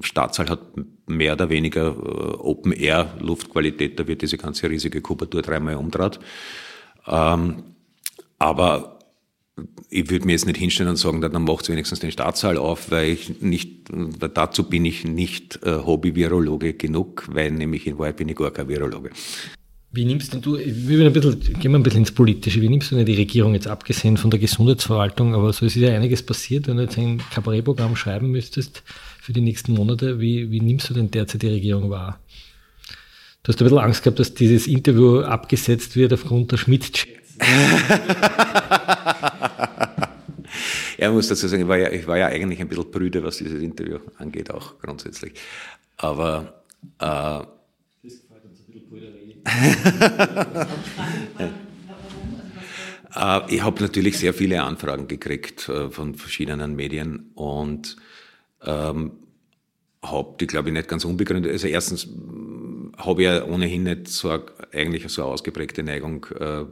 [0.00, 0.60] Stadtsaal hat
[1.06, 6.20] mehr oder weniger Open-Air-Luftqualität, da wird diese ganze riesige Kubatur dreimal umdraht.
[7.06, 7.64] Ähm,
[8.38, 9.00] aber
[9.90, 13.08] ich würde mir jetzt nicht hinstellen und sagen, dann macht wenigstens den Staatssaal auf, weil
[13.10, 13.88] ich nicht,
[14.34, 18.68] dazu bin ich nicht äh, Hobby-Virologe genug, weil nämlich in Wahrheit bin ich gar kein
[18.68, 19.10] Virologe.
[19.90, 22.96] Wie nimmst du, wir ein bisschen, gehen wir ein bisschen ins Politische, wie nimmst du
[22.96, 26.76] denn die Regierung jetzt abgesehen von der Gesundheitsverwaltung, aber so ist ja einiges passiert, wenn
[26.76, 28.82] du jetzt ein Kabarettprogramm schreiben müsstest
[29.20, 32.20] für die nächsten Monate, wie, wie nimmst du denn derzeit die Regierung wahr?
[33.42, 37.06] Du hast ein bisschen Angst gehabt, dass dieses Interview abgesetzt wird aufgrund der schmidt
[40.98, 43.22] Ja, ich muss dazu sagen, ich war, ja, ich war ja eigentlich ein bisschen prüde,
[43.22, 45.32] was dieses Interview angeht, auch grundsätzlich.
[45.96, 46.64] Aber
[46.98, 47.46] äh, das
[48.02, 49.18] gefällt uns ein bisschen Brüderei.
[49.20, 49.27] Äh,
[53.48, 57.96] ich habe natürlich sehr viele Anfragen gekriegt äh, von verschiedenen Medien und
[58.62, 59.12] ähm,
[60.02, 61.52] habe die, glaube ich, nicht ganz unbegründet.
[61.52, 64.38] Also erstens mm, habe ich ja ohnehin nicht so
[64.72, 66.64] eigentlich so eine ausgeprägte Neigung, äh,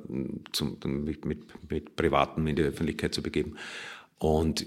[0.53, 3.57] zum, mit, mit, mit Privaten in die Öffentlichkeit zu begeben.
[4.19, 4.67] Und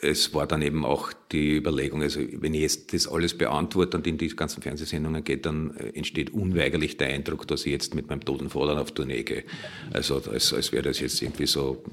[0.00, 4.06] es war dann eben auch die Überlegung, also wenn ich jetzt das alles beantworte und
[4.06, 8.08] in die ganzen Fernsehsendungen geht, dann äh, entsteht unweigerlich der Eindruck, dass ich jetzt mit
[8.08, 9.44] meinem toten Vater auf Tournee gehe.
[9.92, 11.84] Also als, als wäre das jetzt irgendwie so,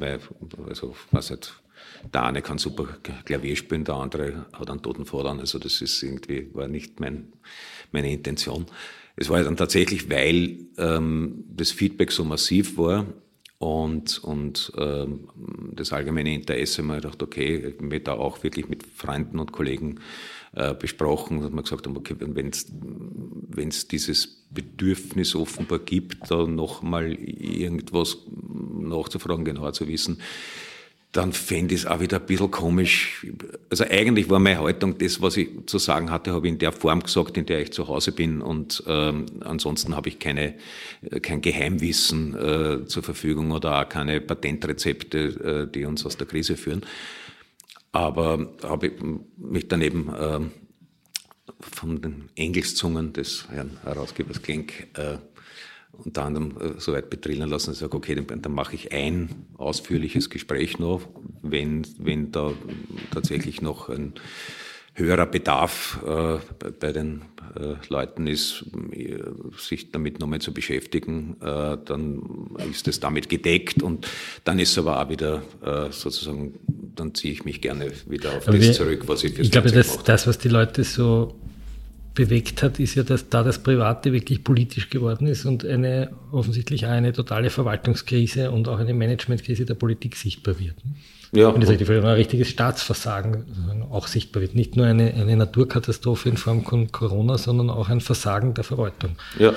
[0.68, 1.54] also was nicht,
[2.12, 5.38] der eine kann super Klavier spielen, der andere hat einen toten Vater.
[5.40, 7.32] Also das ist irgendwie, war nicht mein,
[7.92, 8.66] meine Intention.
[9.16, 13.06] Es war dann tatsächlich, weil ähm, das Feedback so massiv war,
[13.64, 15.30] und, und ähm,
[15.72, 20.02] das allgemeine Interesse, man gedacht, okay, mit da auch wirklich mit Freunden und Kollegen
[20.54, 27.14] äh, besprochen, dass man gesagt haben, okay, wenn es dieses Bedürfnis offenbar gibt, da nochmal
[27.14, 30.20] irgendwas nachzufragen, genauer zu wissen,
[31.14, 33.26] dann fände ich es auch wieder ein bisschen komisch.
[33.70, 36.72] Also eigentlich war meine Haltung, das, was ich zu sagen hatte, habe ich in der
[36.72, 38.42] Form gesagt, in der ich zu Hause bin.
[38.42, 40.56] Und ähm, ansonsten habe ich keine,
[41.22, 46.58] kein Geheimwissen äh, zur Verfügung oder auch keine Patentrezepte, äh, die uns aus der Krise
[46.58, 46.82] führen.
[47.92, 48.94] Aber habe ich
[49.38, 50.40] mich daneben äh,
[51.60, 55.18] von den Engelszungen des Herrn Herausgebers Klenk äh,
[55.94, 58.92] unter anderem äh, so weit betrillen lassen, dass ich sage, okay, dann, dann, mache ich
[58.92, 61.02] ein ausführliches Gespräch noch,
[61.42, 62.52] wenn, wenn da
[63.12, 64.14] tatsächlich noch ein
[64.96, 66.38] höherer Bedarf äh,
[66.80, 67.24] bei den
[67.56, 69.18] äh, Leuten ist, äh,
[69.58, 74.08] sich damit nochmal zu beschäftigen, äh, dann ist es damit gedeckt und
[74.44, 76.60] dann ist aber auch wieder äh, sozusagen,
[76.96, 79.52] dann ziehe ich mich gerne wieder auf aber das wir, zurück, was ich fürs Ich
[79.52, 81.36] glaube, das, das, was die Leute so
[82.14, 86.86] bewegt hat, ist ja, dass da das Private wirklich politisch geworden ist und eine offensichtlich
[86.86, 90.76] eine totale Verwaltungskrise und auch eine Managementkrise der Politik sichtbar wird.
[91.32, 91.48] Ja.
[91.48, 94.54] Und das richtig ein richtiges Staatsversagen auch sichtbar wird.
[94.54, 99.16] Nicht nur eine, eine Naturkatastrophe in Form von Corona, sondern auch ein Versagen der Verwaltung.
[99.40, 99.54] Ja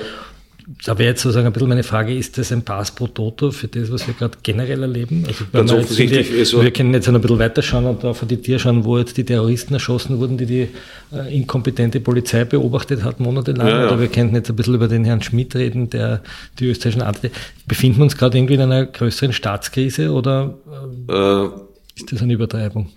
[0.83, 3.69] da wäre jetzt sozusagen ein bisschen meine Frage, ist das ein Pass pro Toto für
[3.69, 5.23] das, was wir gerade generell erleben?
[5.25, 6.29] Also Ganz offensichtlich.
[6.29, 9.15] Die, also wir können jetzt ein bisschen weiterschauen und vor die Tür schauen, wo jetzt
[9.15, 10.67] die Terroristen erschossen wurden, die die
[11.13, 13.65] äh, inkompetente Polizei beobachtet hat monatelang.
[13.65, 13.87] Ja, ja.
[13.87, 16.21] Oder wir könnten jetzt ein bisschen über den Herrn Schmidt reden, der
[16.59, 17.31] die österreichischen Anwälte.
[17.65, 20.53] Befinden wir uns gerade irgendwie in einer größeren Staatskrise oder
[21.09, 21.49] äh, äh,
[21.95, 22.89] ist das eine Übertreibung?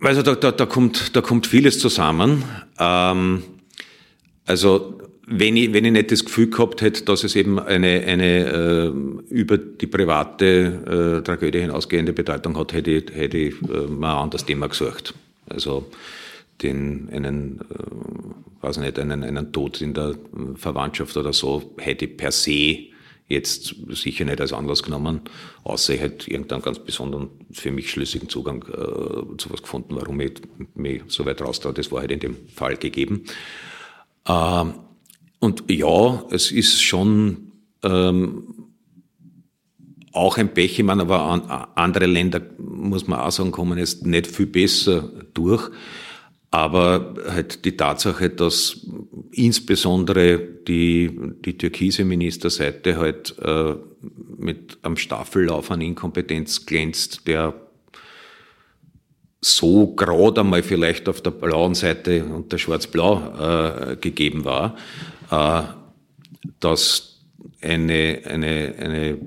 [0.00, 2.44] Also da, da, da, kommt, da kommt vieles zusammen.
[2.78, 3.42] Ähm,
[4.46, 8.46] also wenn ich, wenn ich nicht das Gefühl gehabt hätte, dass es eben eine, eine
[8.46, 8.86] äh,
[9.30, 14.24] über die private äh, Tragödie hinausgehende Bedeutung hat, hätte ich, hätte ich äh, mal ein
[14.24, 15.14] anderes Thema gesucht.
[15.48, 15.86] Also
[16.62, 20.14] den, einen, äh, weiß nicht, einen, einen Tod in der
[20.56, 22.78] Verwandtschaft oder so, hätte ich per se
[23.26, 25.22] jetzt sicher nicht als Anlass genommen,
[25.62, 30.20] außer ich hätte irgendeinen ganz besonderen, für mich schlüssigen Zugang äh, zu was gefunden, warum
[30.20, 30.34] ich
[30.74, 31.72] mich so weit raustraue.
[31.72, 33.24] Das war halt in dem Fall gegeben.
[34.28, 34.74] Ähm,
[35.44, 37.52] und ja, es ist schon
[37.82, 38.54] ähm,
[40.12, 40.78] auch ein Pech.
[40.78, 41.42] Ich meine, aber an,
[41.74, 45.70] andere Länder, muss man auch sagen, kommen jetzt nicht viel besser durch.
[46.50, 48.86] Aber halt die Tatsache, dass
[49.32, 51.10] insbesondere die,
[51.44, 53.74] die türkise Ministerseite halt äh,
[54.36, 57.54] mit einem Staffellauf an Inkompetenz glänzt, der
[59.40, 64.76] so gerade einmal vielleicht auf der blauen Seite und der schwarz-blau äh, gegeben war,
[65.30, 67.20] dass
[67.60, 69.18] eine, eine, eine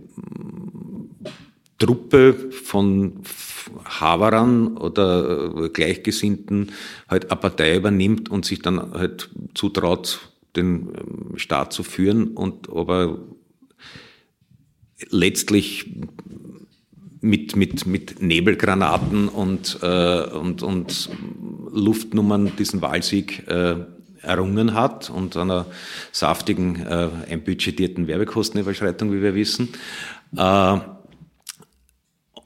[1.78, 3.22] Truppe von
[3.86, 6.72] Haverern oder Gleichgesinnten
[7.08, 12.70] halt eine Partei übernimmt und sich dann halt zutraut, den ähm, Staat zu führen und
[12.70, 13.20] aber
[15.10, 15.94] letztlich
[17.22, 21.10] mit, mit, mit Nebelgranaten und, äh, und, und
[21.72, 23.86] Luftnummern diesen Wahlsieg äh,
[24.28, 25.66] errungen hat und einer
[26.12, 29.70] saftigen, äh, einbudgetierten Werbekostenüberschreitung, wie wir wissen.
[30.36, 30.78] Äh,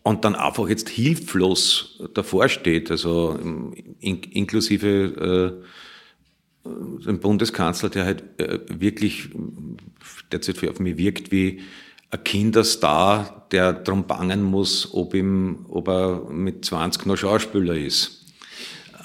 [0.04, 3.38] und dann einfach jetzt hilflos davor steht, also
[4.00, 5.62] in, inklusive
[6.64, 9.30] ein Bundeskanzler, der halt äh, wirklich
[10.32, 11.62] derzeit auf mich wirkt wie
[12.12, 18.26] ein Kinderstar, der darum bangen muss, ob, ihm, ob er mit 20 noch Schauspieler ist.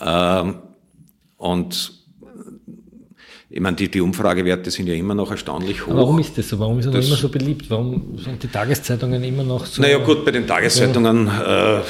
[0.00, 0.56] Ähm,
[1.36, 1.95] und
[3.56, 5.92] ich meine, die, die Umfragewerte sind ja immer noch erstaunlich hoch.
[5.92, 6.58] Aber warum ist das so?
[6.58, 7.70] Warum ist er das, immer so beliebt?
[7.70, 9.80] Warum sind die Tageszeitungen immer noch so?
[9.80, 11.80] Naja gut, bei den Tageszeitungen äh,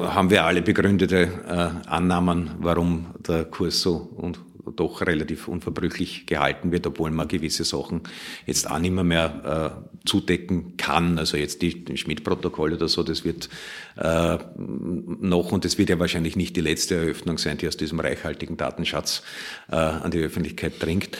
[0.00, 4.38] haben wir alle begründete äh, Annahmen, warum der Kurs so und
[4.76, 8.02] doch relativ unverbrüchlich gehalten wird, obwohl man gewisse Sachen
[8.46, 11.18] jetzt auch nicht mehr, mehr äh, zudecken kann.
[11.18, 13.48] Also jetzt die, Schmidt-Protokolle oder so, das wird
[13.96, 18.00] äh, noch, und das wird ja wahrscheinlich nicht die letzte Eröffnung sein, die aus diesem
[18.00, 19.22] reichhaltigen Datenschatz
[19.70, 21.16] äh, an die Öffentlichkeit dringt.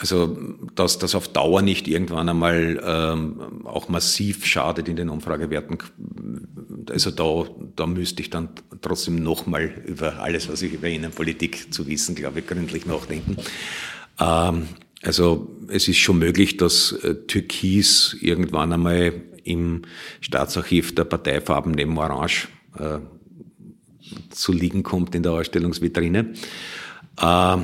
[0.00, 0.36] Also,
[0.76, 5.78] dass das auf Dauer nicht irgendwann einmal ähm, auch massiv schadet in den Umfragewerten,
[6.88, 11.88] also da, da müsste ich dann trotzdem nochmal über alles, was ich über Innenpolitik zu
[11.88, 13.38] wissen, glaube ich, gründlich nachdenken.
[14.20, 14.68] Ähm,
[15.02, 19.82] also es ist schon möglich, dass äh, Türkis irgendwann einmal im
[20.20, 22.98] Staatsarchiv der Parteifarben neben Orange äh,
[24.30, 26.34] zu liegen kommt in der Ausstellungsvitrine.
[27.20, 27.56] Äh,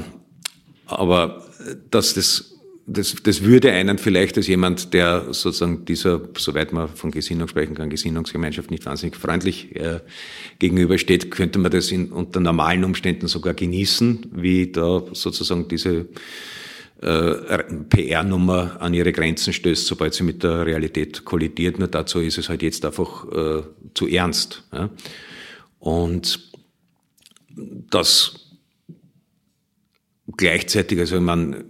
[0.86, 1.44] aber
[1.90, 2.54] dass das
[2.86, 7.74] das, das würde einen vielleicht als jemand, der sozusagen dieser, soweit man von Gesinnung sprechen
[7.74, 10.00] kann, Gesinnungsgemeinschaft nicht wahnsinnig freundlich äh,
[10.58, 16.08] gegenübersteht, könnte man das in, unter normalen Umständen sogar genießen, wie da sozusagen diese
[17.00, 21.78] äh, PR-Nummer an ihre Grenzen stößt, sobald sie mit der Realität kollidiert.
[21.78, 23.62] Nur dazu ist es halt jetzt einfach äh,
[23.94, 24.62] zu ernst.
[24.72, 24.90] Ja?
[25.78, 26.50] Und
[27.90, 28.43] das
[30.36, 31.64] gleichzeitig, also ich meine,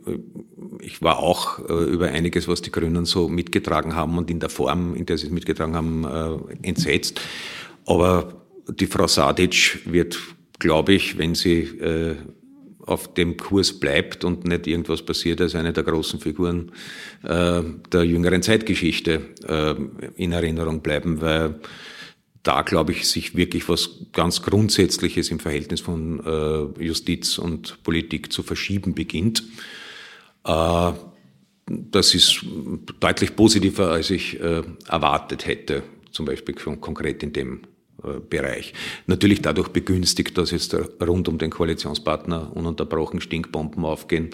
[0.80, 4.48] ich war auch äh, über einiges, was die Grünen so mitgetragen haben und in der
[4.48, 7.20] Form, in der sie es mitgetragen haben, äh, entsetzt.
[7.86, 10.18] Aber die Frau Sadic wird,
[10.58, 12.16] glaube ich, wenn sie äh,
[12.86, 16.70] auf dem Kurs bleibt und nicht irgendwas passiert, als eine der großen Figuren
[17.22, 19.22] der jüngeren Zeitgeschichte
[20.16, 21.60] in Erinnerung bleiben, weil
[22.44, 28.32] da, glaube ich, sich wirklich was ganz Grundsätzliches im Verhältnis von äh, Justiz und Politik
[28.32, 29.42] zu verschieben beginnt.
[30.44, 30.92] Äh,
[31.66, 32.44] das ist
[33.00, 35.82] deutlich positiver, als ich äh, erwartet hätte,
[36.12, 37.62] zum Beispiel konkret in dem
[38.02, 38.74] äh, Bereich.
[39.06, 44.30] Natürlich dadurch begünstigt, dass jetzt rund um den Koalitionspartner ununterbrochen Stinkbomben aufgehen,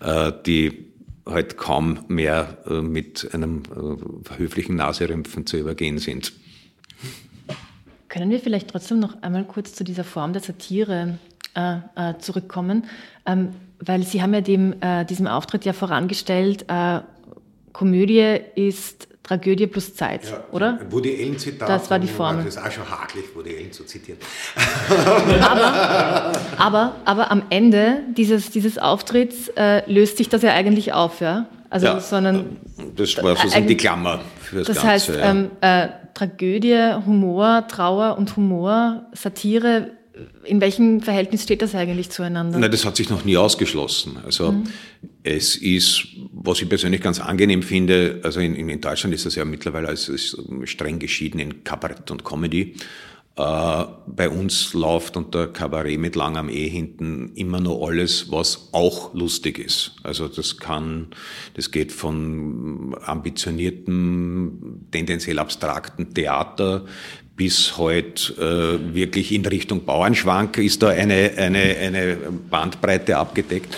[0.00, 0.86] äh, die
[1.26, 3.64] halt kaum mehr äh, mit einem
[4.36, 6.32] höflichen Naserümpfen zu übergehen sind.
[8.18, 11.18] Können wir vielleicht trotzdem noch einmal kurz zu dieser Form der Satire
[11.54, 12.84] äh, äh, zurückkommen?
[13.24, 16.98] Ähm, weil Sie haben ja dem, äh, diesem Auftritt ja vorangestellt, äh,
[17.72, 20.80] Komödie ist Tragödie plus Zeit, ja, oder?
[20.90, 21.68] Woody Allen Zitat.
[21.68, 22.44] Das war die Formel.
[22.44, 24.18] Das ist auch schon hakelig, Woody Allen zu zitieren.
[25.40, 31.20] aber, aber, aber am Ende dieses, dieses Auftritts äh, löst sich das ja eigentlich auf,
[31.20, 31.46] ja?
[31.70, 32.56] Also, ja, sondern,
[32.96, 35.12] das war sozusagen die Klammer für das, das Ganze.
[35.12, 35.30] Das heißt, ja.
[35.30, 35.88] ähm, äh,
[36.18, 39.92] Tragödie, Humor, Trauer und Humor, Satire,
[40.42, 42.58] in welchem Verhältnis steht das eigentlich zueinander?
[42.58, 44.16] Nein, das hat sich noch nie ausgeschlossen.
[44.24, 44.64] Also mhm.
[45.22, 49.44] es ist, was ich persönlich ganz angenehm finde, also in, in Deutschland ist das ja
[49.44, 52.74] mittlerweile als, als streng geschieden in Kabarett und Comedy.
[53.38, 59.14] Äh, bei uns läuft unter Kabarett mit langem E hinten immer nur alles, was auch
[59.14, 59.92] lustig ist.
[60.02, 61.06] Also das kann,
[61.54, 66.84] das geht von ambitioniertem, tendenziell abstrakten Theater
[67.36, 68.32] bis heute
[68.82, 72.16] äh, wirklich in Richtung Bauernschwank ist da eine, eine, eine
[72.50, 73.76] Bandbreite abgedeckt.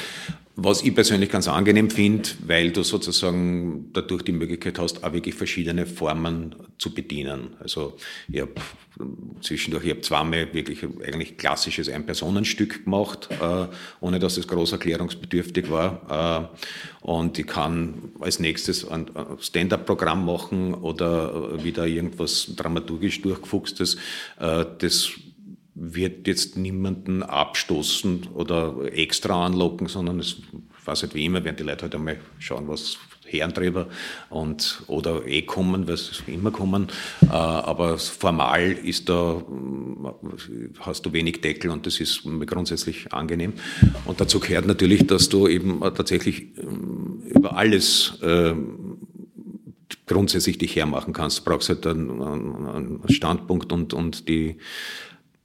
[0.62, 5.34] Was ich persönlich ganz angenehm finde, weil du sozusagen dadurch die Möglichkeit hast, auch wirklich
[5.34, 7.56] verschiedene Formen zu bedienen.
[7.60, 7.96] Also
[8.30, 8.52] ich habe
[9.40, 13.68] zwischendurch, ich habe zweimal wirklich eigentlich klassisches Ein-Personen-Stück gemacht, äh,
[14.02, 16.50] ohne dass es groß erklärungsbedürftig war.
[16.52, 23.96] Äh, und ich kann als nächstes ein Stand-up-Programm machen oder wieder irgendwas dramaturgisch durchgefuchstes.
[24.38, 25.10] Äh, das
[25.82, 30.36] wird jetzt niemanden abstoßen oder extra anlocken, sondern es
[30.84, 33.88] weiß halt wie immer, werden die Leute halt einmal schauen, was Herren drüber
[34.28, 36.88] und oder eh kommen, es immer kommen.
[37.22, 39.42] Äh, aber formal ist da,
[40.80, 43.54] hast du wenig Deckel und das ist grundsätzlich angenehm.
[44.04, 48.98] Und dazu gehört natürlich, dass du eben tatsächlich ähm, über alles ähm,
[50.06, 51.40] grundsätzlich dich hermachen kannst.
[51.40, 54.56] Du brauchst halt einen Standpunkt und, und die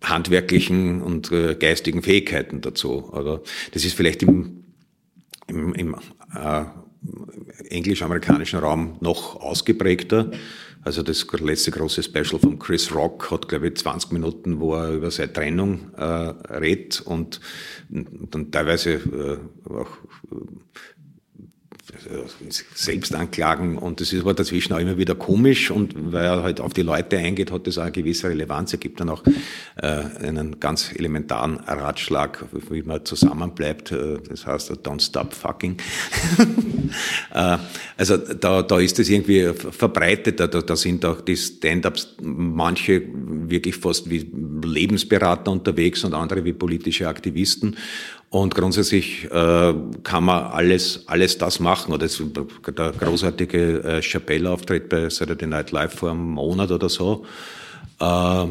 [0.02, 3.12] handwerklichen und äh, geistigen Fähigkeiten dazu.
[3.12, 3.41] Oder
[3.72, 4.64] das ist vielleicht im,
[5.48, 5.96] im, im
[6.36, 6.66] äh,
[7.70, 10.32] englisch-amerikanischen Raum noch ausgeprägter.
[10.84, 14.91] Also das letzte große Special von Chris Rock hat, glaube ich, 20 Minuten, wo er
[14.91, 17.41] über seine Trennung äh, redet und
[17.89, 19.38] dann teilweise äh,
[19.74, 19.98] auch
[22.74, 26.74] Selbstanklagen und das ist aber dazwischen auch immer wieder komisch und weil er halt auf
[26.74, 28.74] die Leute eingeht, hat das auch eine gewisse Relevanz.
[28.74, 29.24] Er gibt dann auch
[29.76, 33.92] äh, einen ganz elementaren Ratschlag, wie man zusammenbleibt.
[33.92, 35.78] Äh, das heißt, don't stop fucking.
[37.34, 37.58] äh,
[37.98, 40.40] also da, da ist das irgendwie verbreitet.
[40.40, 44.28] Da, da sind auch die Stand-ups manche wirklich fast wie
[44.64, 47.76] Lebensberater unterwegs und andere wie politische Aktivisten.
[48.36, 49.74] Und grundsätzlich äh,
[50.04, 51.94] kann man alles, alles das machen.
[51.94, 52.22] Oder das,
[52.68, 57.26] der großartige äh, Chappelle-Auftritt bei Saturday Night Live vor einem Monat oder so,
[58.02, 58.46] äh,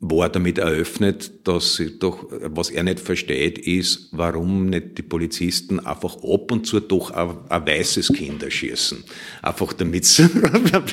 [0.00, 5.02] wo er damit eröffnet, dass sie doch, was er nicht versteht, ist, warum nicht die
[5.02, 9.04] Polizisten einfach ab und zu doch ein, weißes Kind erschießen.
[9.40, 10.28] Einfach damit es ein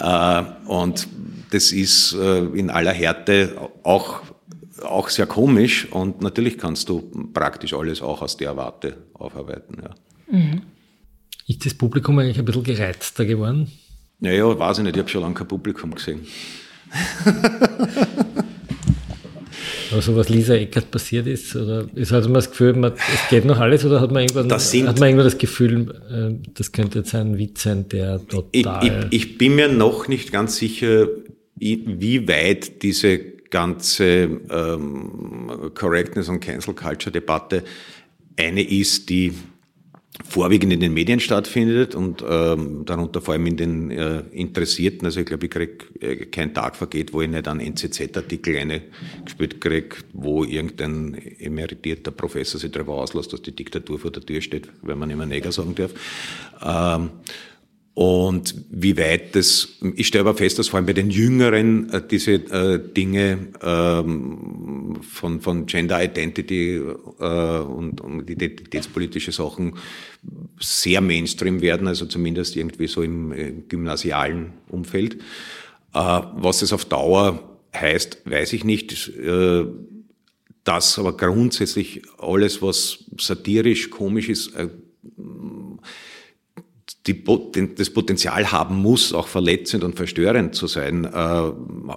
[0.00, 1.08] Äh, und
[1.50, 4.20] das ist äh, in aller Härte auch,
[4.82, 7.00] auch sehr komisch und natürlich kannst du
[7.32, 9.76] praktisch alles auch aus der Warte aufarbeiten.
[9.82, 9.94] Ja.
[10.38, 10.62] Mhm.
[11.46, 13.70] Ist das Publikum eigentlich ein bisschen gereizter geworden?
[14.18, 16.26] Naja, weiß ich nicht, ich habe schon lange kein Publikum gesehen.
[19.92, 23.44] Also was Lisa Eckert passiert ist, oder ist also man das Gefühl, man, es geht
[23.44, 26.72] noch alles, oder hat man irgendwann, das sind, hat man irgendwann das Gefühl, äh, das
[26.72, 28.84] könnte jetzt ein Witz sein, der total...
[28.84, 31.08] Ich, ich, ich bin mir noch nicht ganz sicher,
[31.56, 33.18] wie weit diese
[33.50, 37.64] ganze ähm, Correctness und Cancel Culture Debatte
[38.36, 39.32] eine ist, die
[40.24, 45.04] vorwiegend in den Medien stattfindet und ähm, darunter vor allem in den äh, Interessierten.
[45.04, 49.60] Also ich glaube, ich kriege äh, kein Tag vergeht, wo ich nicht einen NZZ-Artikel eingespielt
[49.60, 54.68] kriege, wo irgendein emeritierter Professor sich darüber auslässt, dass die Diktatur vor der Tür steht,
[54.82, 55.92] wenn man immer Neger sagen darf.
[56.62, 57.10] Ähm,
[57.96, 62.06] und wie weit das, ich stelle aber fest, dass vor allem bei den Jüngeren äh,
[62.06, 69.76] diese äh, Dinge ähm, von, von Gender Identity äh, und, identitätspolitische Sachen
[70.60, 75.16] sehr Mainstream werden, also zumindest irgendwie so im, gymnasialen Umfeld.
[75.92, 79.12] Was es auf Dauer heißt, weiß ich nicht.
[80.64, 84.52] Das aber grundsätzlich alles, was satirisch, komisch ist,
[87.06, 87.24] die,
[87.74, 91.52] das Potenzial haben muss, auch verletzend und verstörend zu sein, äh,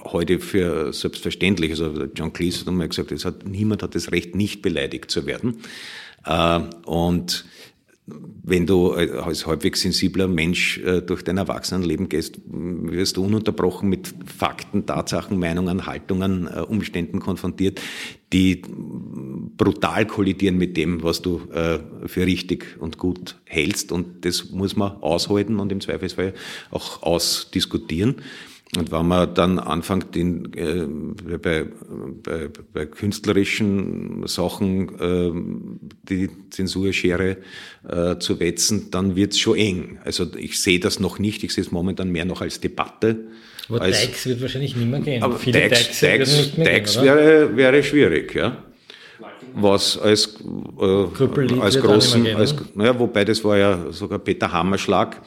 [0.05, 1.71] heute für selbstverständlich.
[1.71, 5.25] Also John Cleese hat einmal gesagt, es hat, niemand hat das Recht, nicht beleidigt zu
[5.25, 5.61] werden.
[6.25, 7.45] Äh, und
[8.43, 14.13] wenn du als halbwegs sensibler Mensch äh, durch dein Erwachsenenleben gehst, wirst du ununterbrochen mit
[14.25, 17.79] Fakten, Tatsachen, Meinungen, Haltungen, äh, Umständen konfrontiert,
[18.33, 18.61] die
[19.57, 23.91] brutal kollidieren mit dem, was du äh, für richtig und gut hältst.
[23.91, 26.33] Und das muss man aushalten und im Zweifelsfall
[26.71, 28.15] auch ausdiskutieren.
[28.77, 31.65] Und wenn man dann anfängt, in, äh, bei,
[32.23, 35.31] bei, bei künstlerischen Sachen äh,
[36.07, 37.37] die Zensurschere
[37.87, 39.99] äh, zu wetzen, dann wird's schon eng.
[40.05, 43.17] Also ich sehe das noch nicht, ich sehe es momentan mehr noch als Debatte.
[43.69, 45.23] Aber als, Dykes wird wahrscheinlich nicht mehr gehen.
[45.23, 48.65] Aber Viele Dykes, Dykes, Dykes, Dykes wäre, wäre schwierig, ja.
[49.55, 50.37] Was als,
[50.79, 55.19] äh, als großen, gehen, als, naja, wobei das war ja sogar Peter Hammerschlag,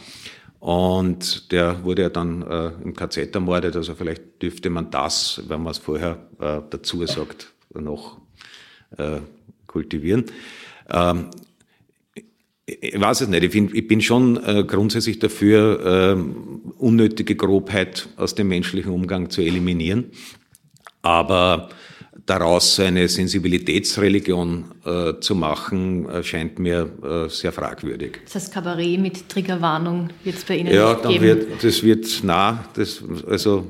[0.63, 5.61] und der wurde ja dann äh, im KZ ermordet, also vielleicht dürfte man das, wenn
[5.61, 8.21] man es vorher äh, dazu sagt, noch
[8.97, 9.19] äh,
[9.67, 10.27] kultivieren.
[10.89, 11.31] Ähm,
[12.65, 18.09] ich weiß es nicht, ich, find, ich bin schon äh, grundsätzlich dafür, äh, unnötige Grobheit
[18.17, 20.13] aus dem menschlichen Umgang zu eliminieren.
[21.03, 21.71] Aber
[22.27, 28.21] daraus eine Sensibilitätsreligion äh, zu machen, äh, scheint mir äh, sehr fragwürdig.
[28.25, 31.25] Das heißt, Kabarett mit Triggerwarnung wird es bei Ihnen ja, dann geben?
[31.25, 32.65] Wird, das wird nah.
[32.75, 33.67] Das, also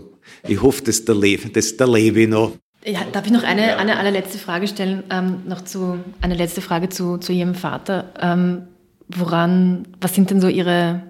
[0.47, 2.53] ich hoffe, dass der, Le dass der Levi noch.
[2.85, 3.77] Ja, darf ich noch eine, ja.
[3.77, 5.05] eine allerletzte Frage stellen?
[5.11, 8.13] Ähm, noch zu, eine letzte Frage zu, zu Ihrem Vater.
[8.21, 8.63] Ähm,
[9.09, 11.03] woran, was sind denn so Ihre,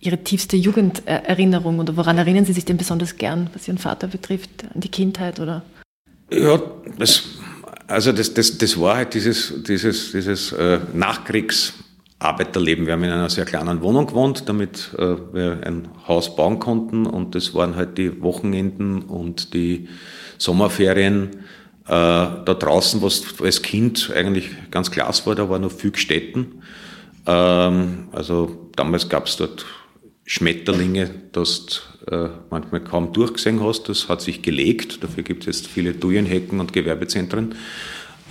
[0.00, 4.64] Ihre tiefste Jugenderinnerung oder woran erinnern Sie sich denn besonders gern, was Ihren Vater betrifft,
[4.74, 5.62] an die Kindheit oder?
[6.30, 6.60] Ja,
[6.98, 7.22] das,
[7.86, 12.86] also das, das, das war halt dieses, dieses, dieses äh, Nachkriegsarbeiterleben.
[12.86, 17.06] Wir haben in einer sehr kleinen Wohnung gewohnt, damit äh, wir ein Haus bauen konnten
[17.06, 19.88] und das waren halt die Wochenenden und die
[20.38, 21.30] Sommerferien
[21.86, 26.62] äh, da draußen, was als Kind eigentlich ganz klasse war, da war noch viel Städten.
[27.26, 29.66] Ähm, also damals gab es dort
[30.26, 33.88] Schmetterlinge, dass äh, manchmal kaum durchgesehen hast.
[33.88, 35.02] Das hat sich gelegt.
[35.04, 37.54] Dafür gibt es jetzt viele Thujenhecken und Gewerbezentren.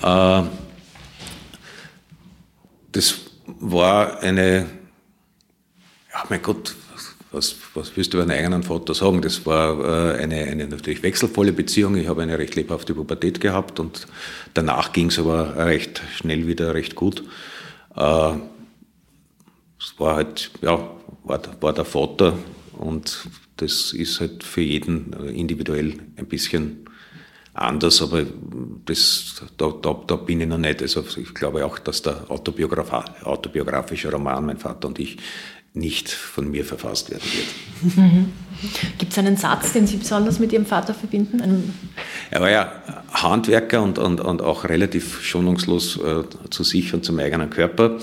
[0.01, 0.43] Äh,
[2.91, 3.15] das
[3.59, 4.65] war eine
[6.13, 6.75] Ja, mein Gott,
[7.31, 9.21] was, was willst du über einen eigenen Vater sagen?
[9.21, 11.95] Das war äh, eine, eine natürlich wechselvolle Beziehung.
[11.95, 14.07] Ich habe eine recht lebhafte Pubertät gehabt und
[14.53, 17.23] danach ging es aber recht schnell wieder recht gut.
[17.95, 18.33] Äh,
[19.83, 20.79] es war halt, ja,
[21.23, 22.37] war, war der Vater
[22.77, 23.27] und
[23.57, 26.85] das ist halt für jeden individuell ein bisschen
[27.53, 28.23] anders, aber
[28.85, 30.81] das, da, da, da bin ich noch nicht.
[30.81, 35.17] Also ich glaube auch, dass der Autobiograf autobiografische Roman Mein Vater und ich
[35.75, 37.47] nicht von mir verfasst werden wird.
[37.95, 38.31] Mhm.
[38.97, 41.41] Gibt es einen Satz, den Sie besonders mit Ihrem Vater verbinden?
[41.41, 41.73] Einen
[42.31, 42.71] er war ja
[43.11, 47.99] Handwerker und, und, und auch relativ schonungslos äh, zu sich und zum eigenen Körper.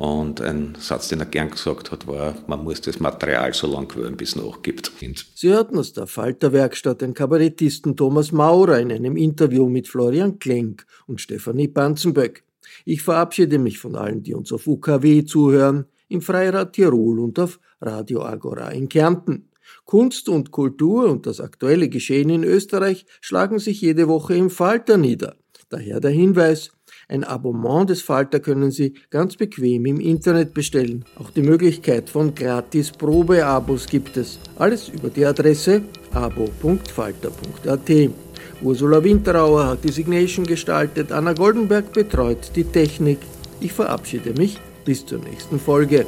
[0.00, 3.86] Und ein Satz, den er gern gesagt hat, war, man muss das Material so lang
[3.86, 4.90] quälen, bis es nachgibt.
[5.34, 10.86] Sie hörten aus der Falterwerkstatt den Kabarettisten Thomas Maurer in einem Interview mit Florian Klenk
[11.06, 12.44] und Stefanie Banzenböck.
[12.86, 17.60] Ich verabschiede mich von allen, die uns auf UKW zuhören im Freirad Tirol und auf
[17.82, 19.50] Radio Agora in Kärnten.
[19.84, 24.96] Kunst und Kultur und das aktuelle Geschehen in Österreich schlagen sich jede Woche im Falter
[24.96, 25.36] nieder.
[25.68, 26.70] Daher der Hinweis,
[27.10, 31.04] ein Abonnement des Falter können Sie ganz bequem im Internet bestellen.
[31.18, 34.38] Auch die Möglichkeit von gratis Probeabos gibt es.
[34.56, 35.82] Alles über die Adresse
[36.12, 37.90] abo.falter.at.
[38.62, 43.18] Ursula Winterauer hat die Signation gestaltet, Anna Goldenberg betreut die Technik.
[43.60, 46.06] Ich verabschiede mich bis zur nächsten Folge.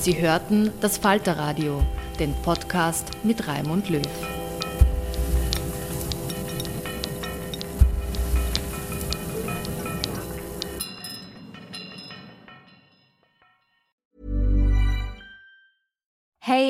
[0.00, 1.82] Sie hörten das Falterradio,
[2.18, 4.02] den Podcast mit Raimund Löw.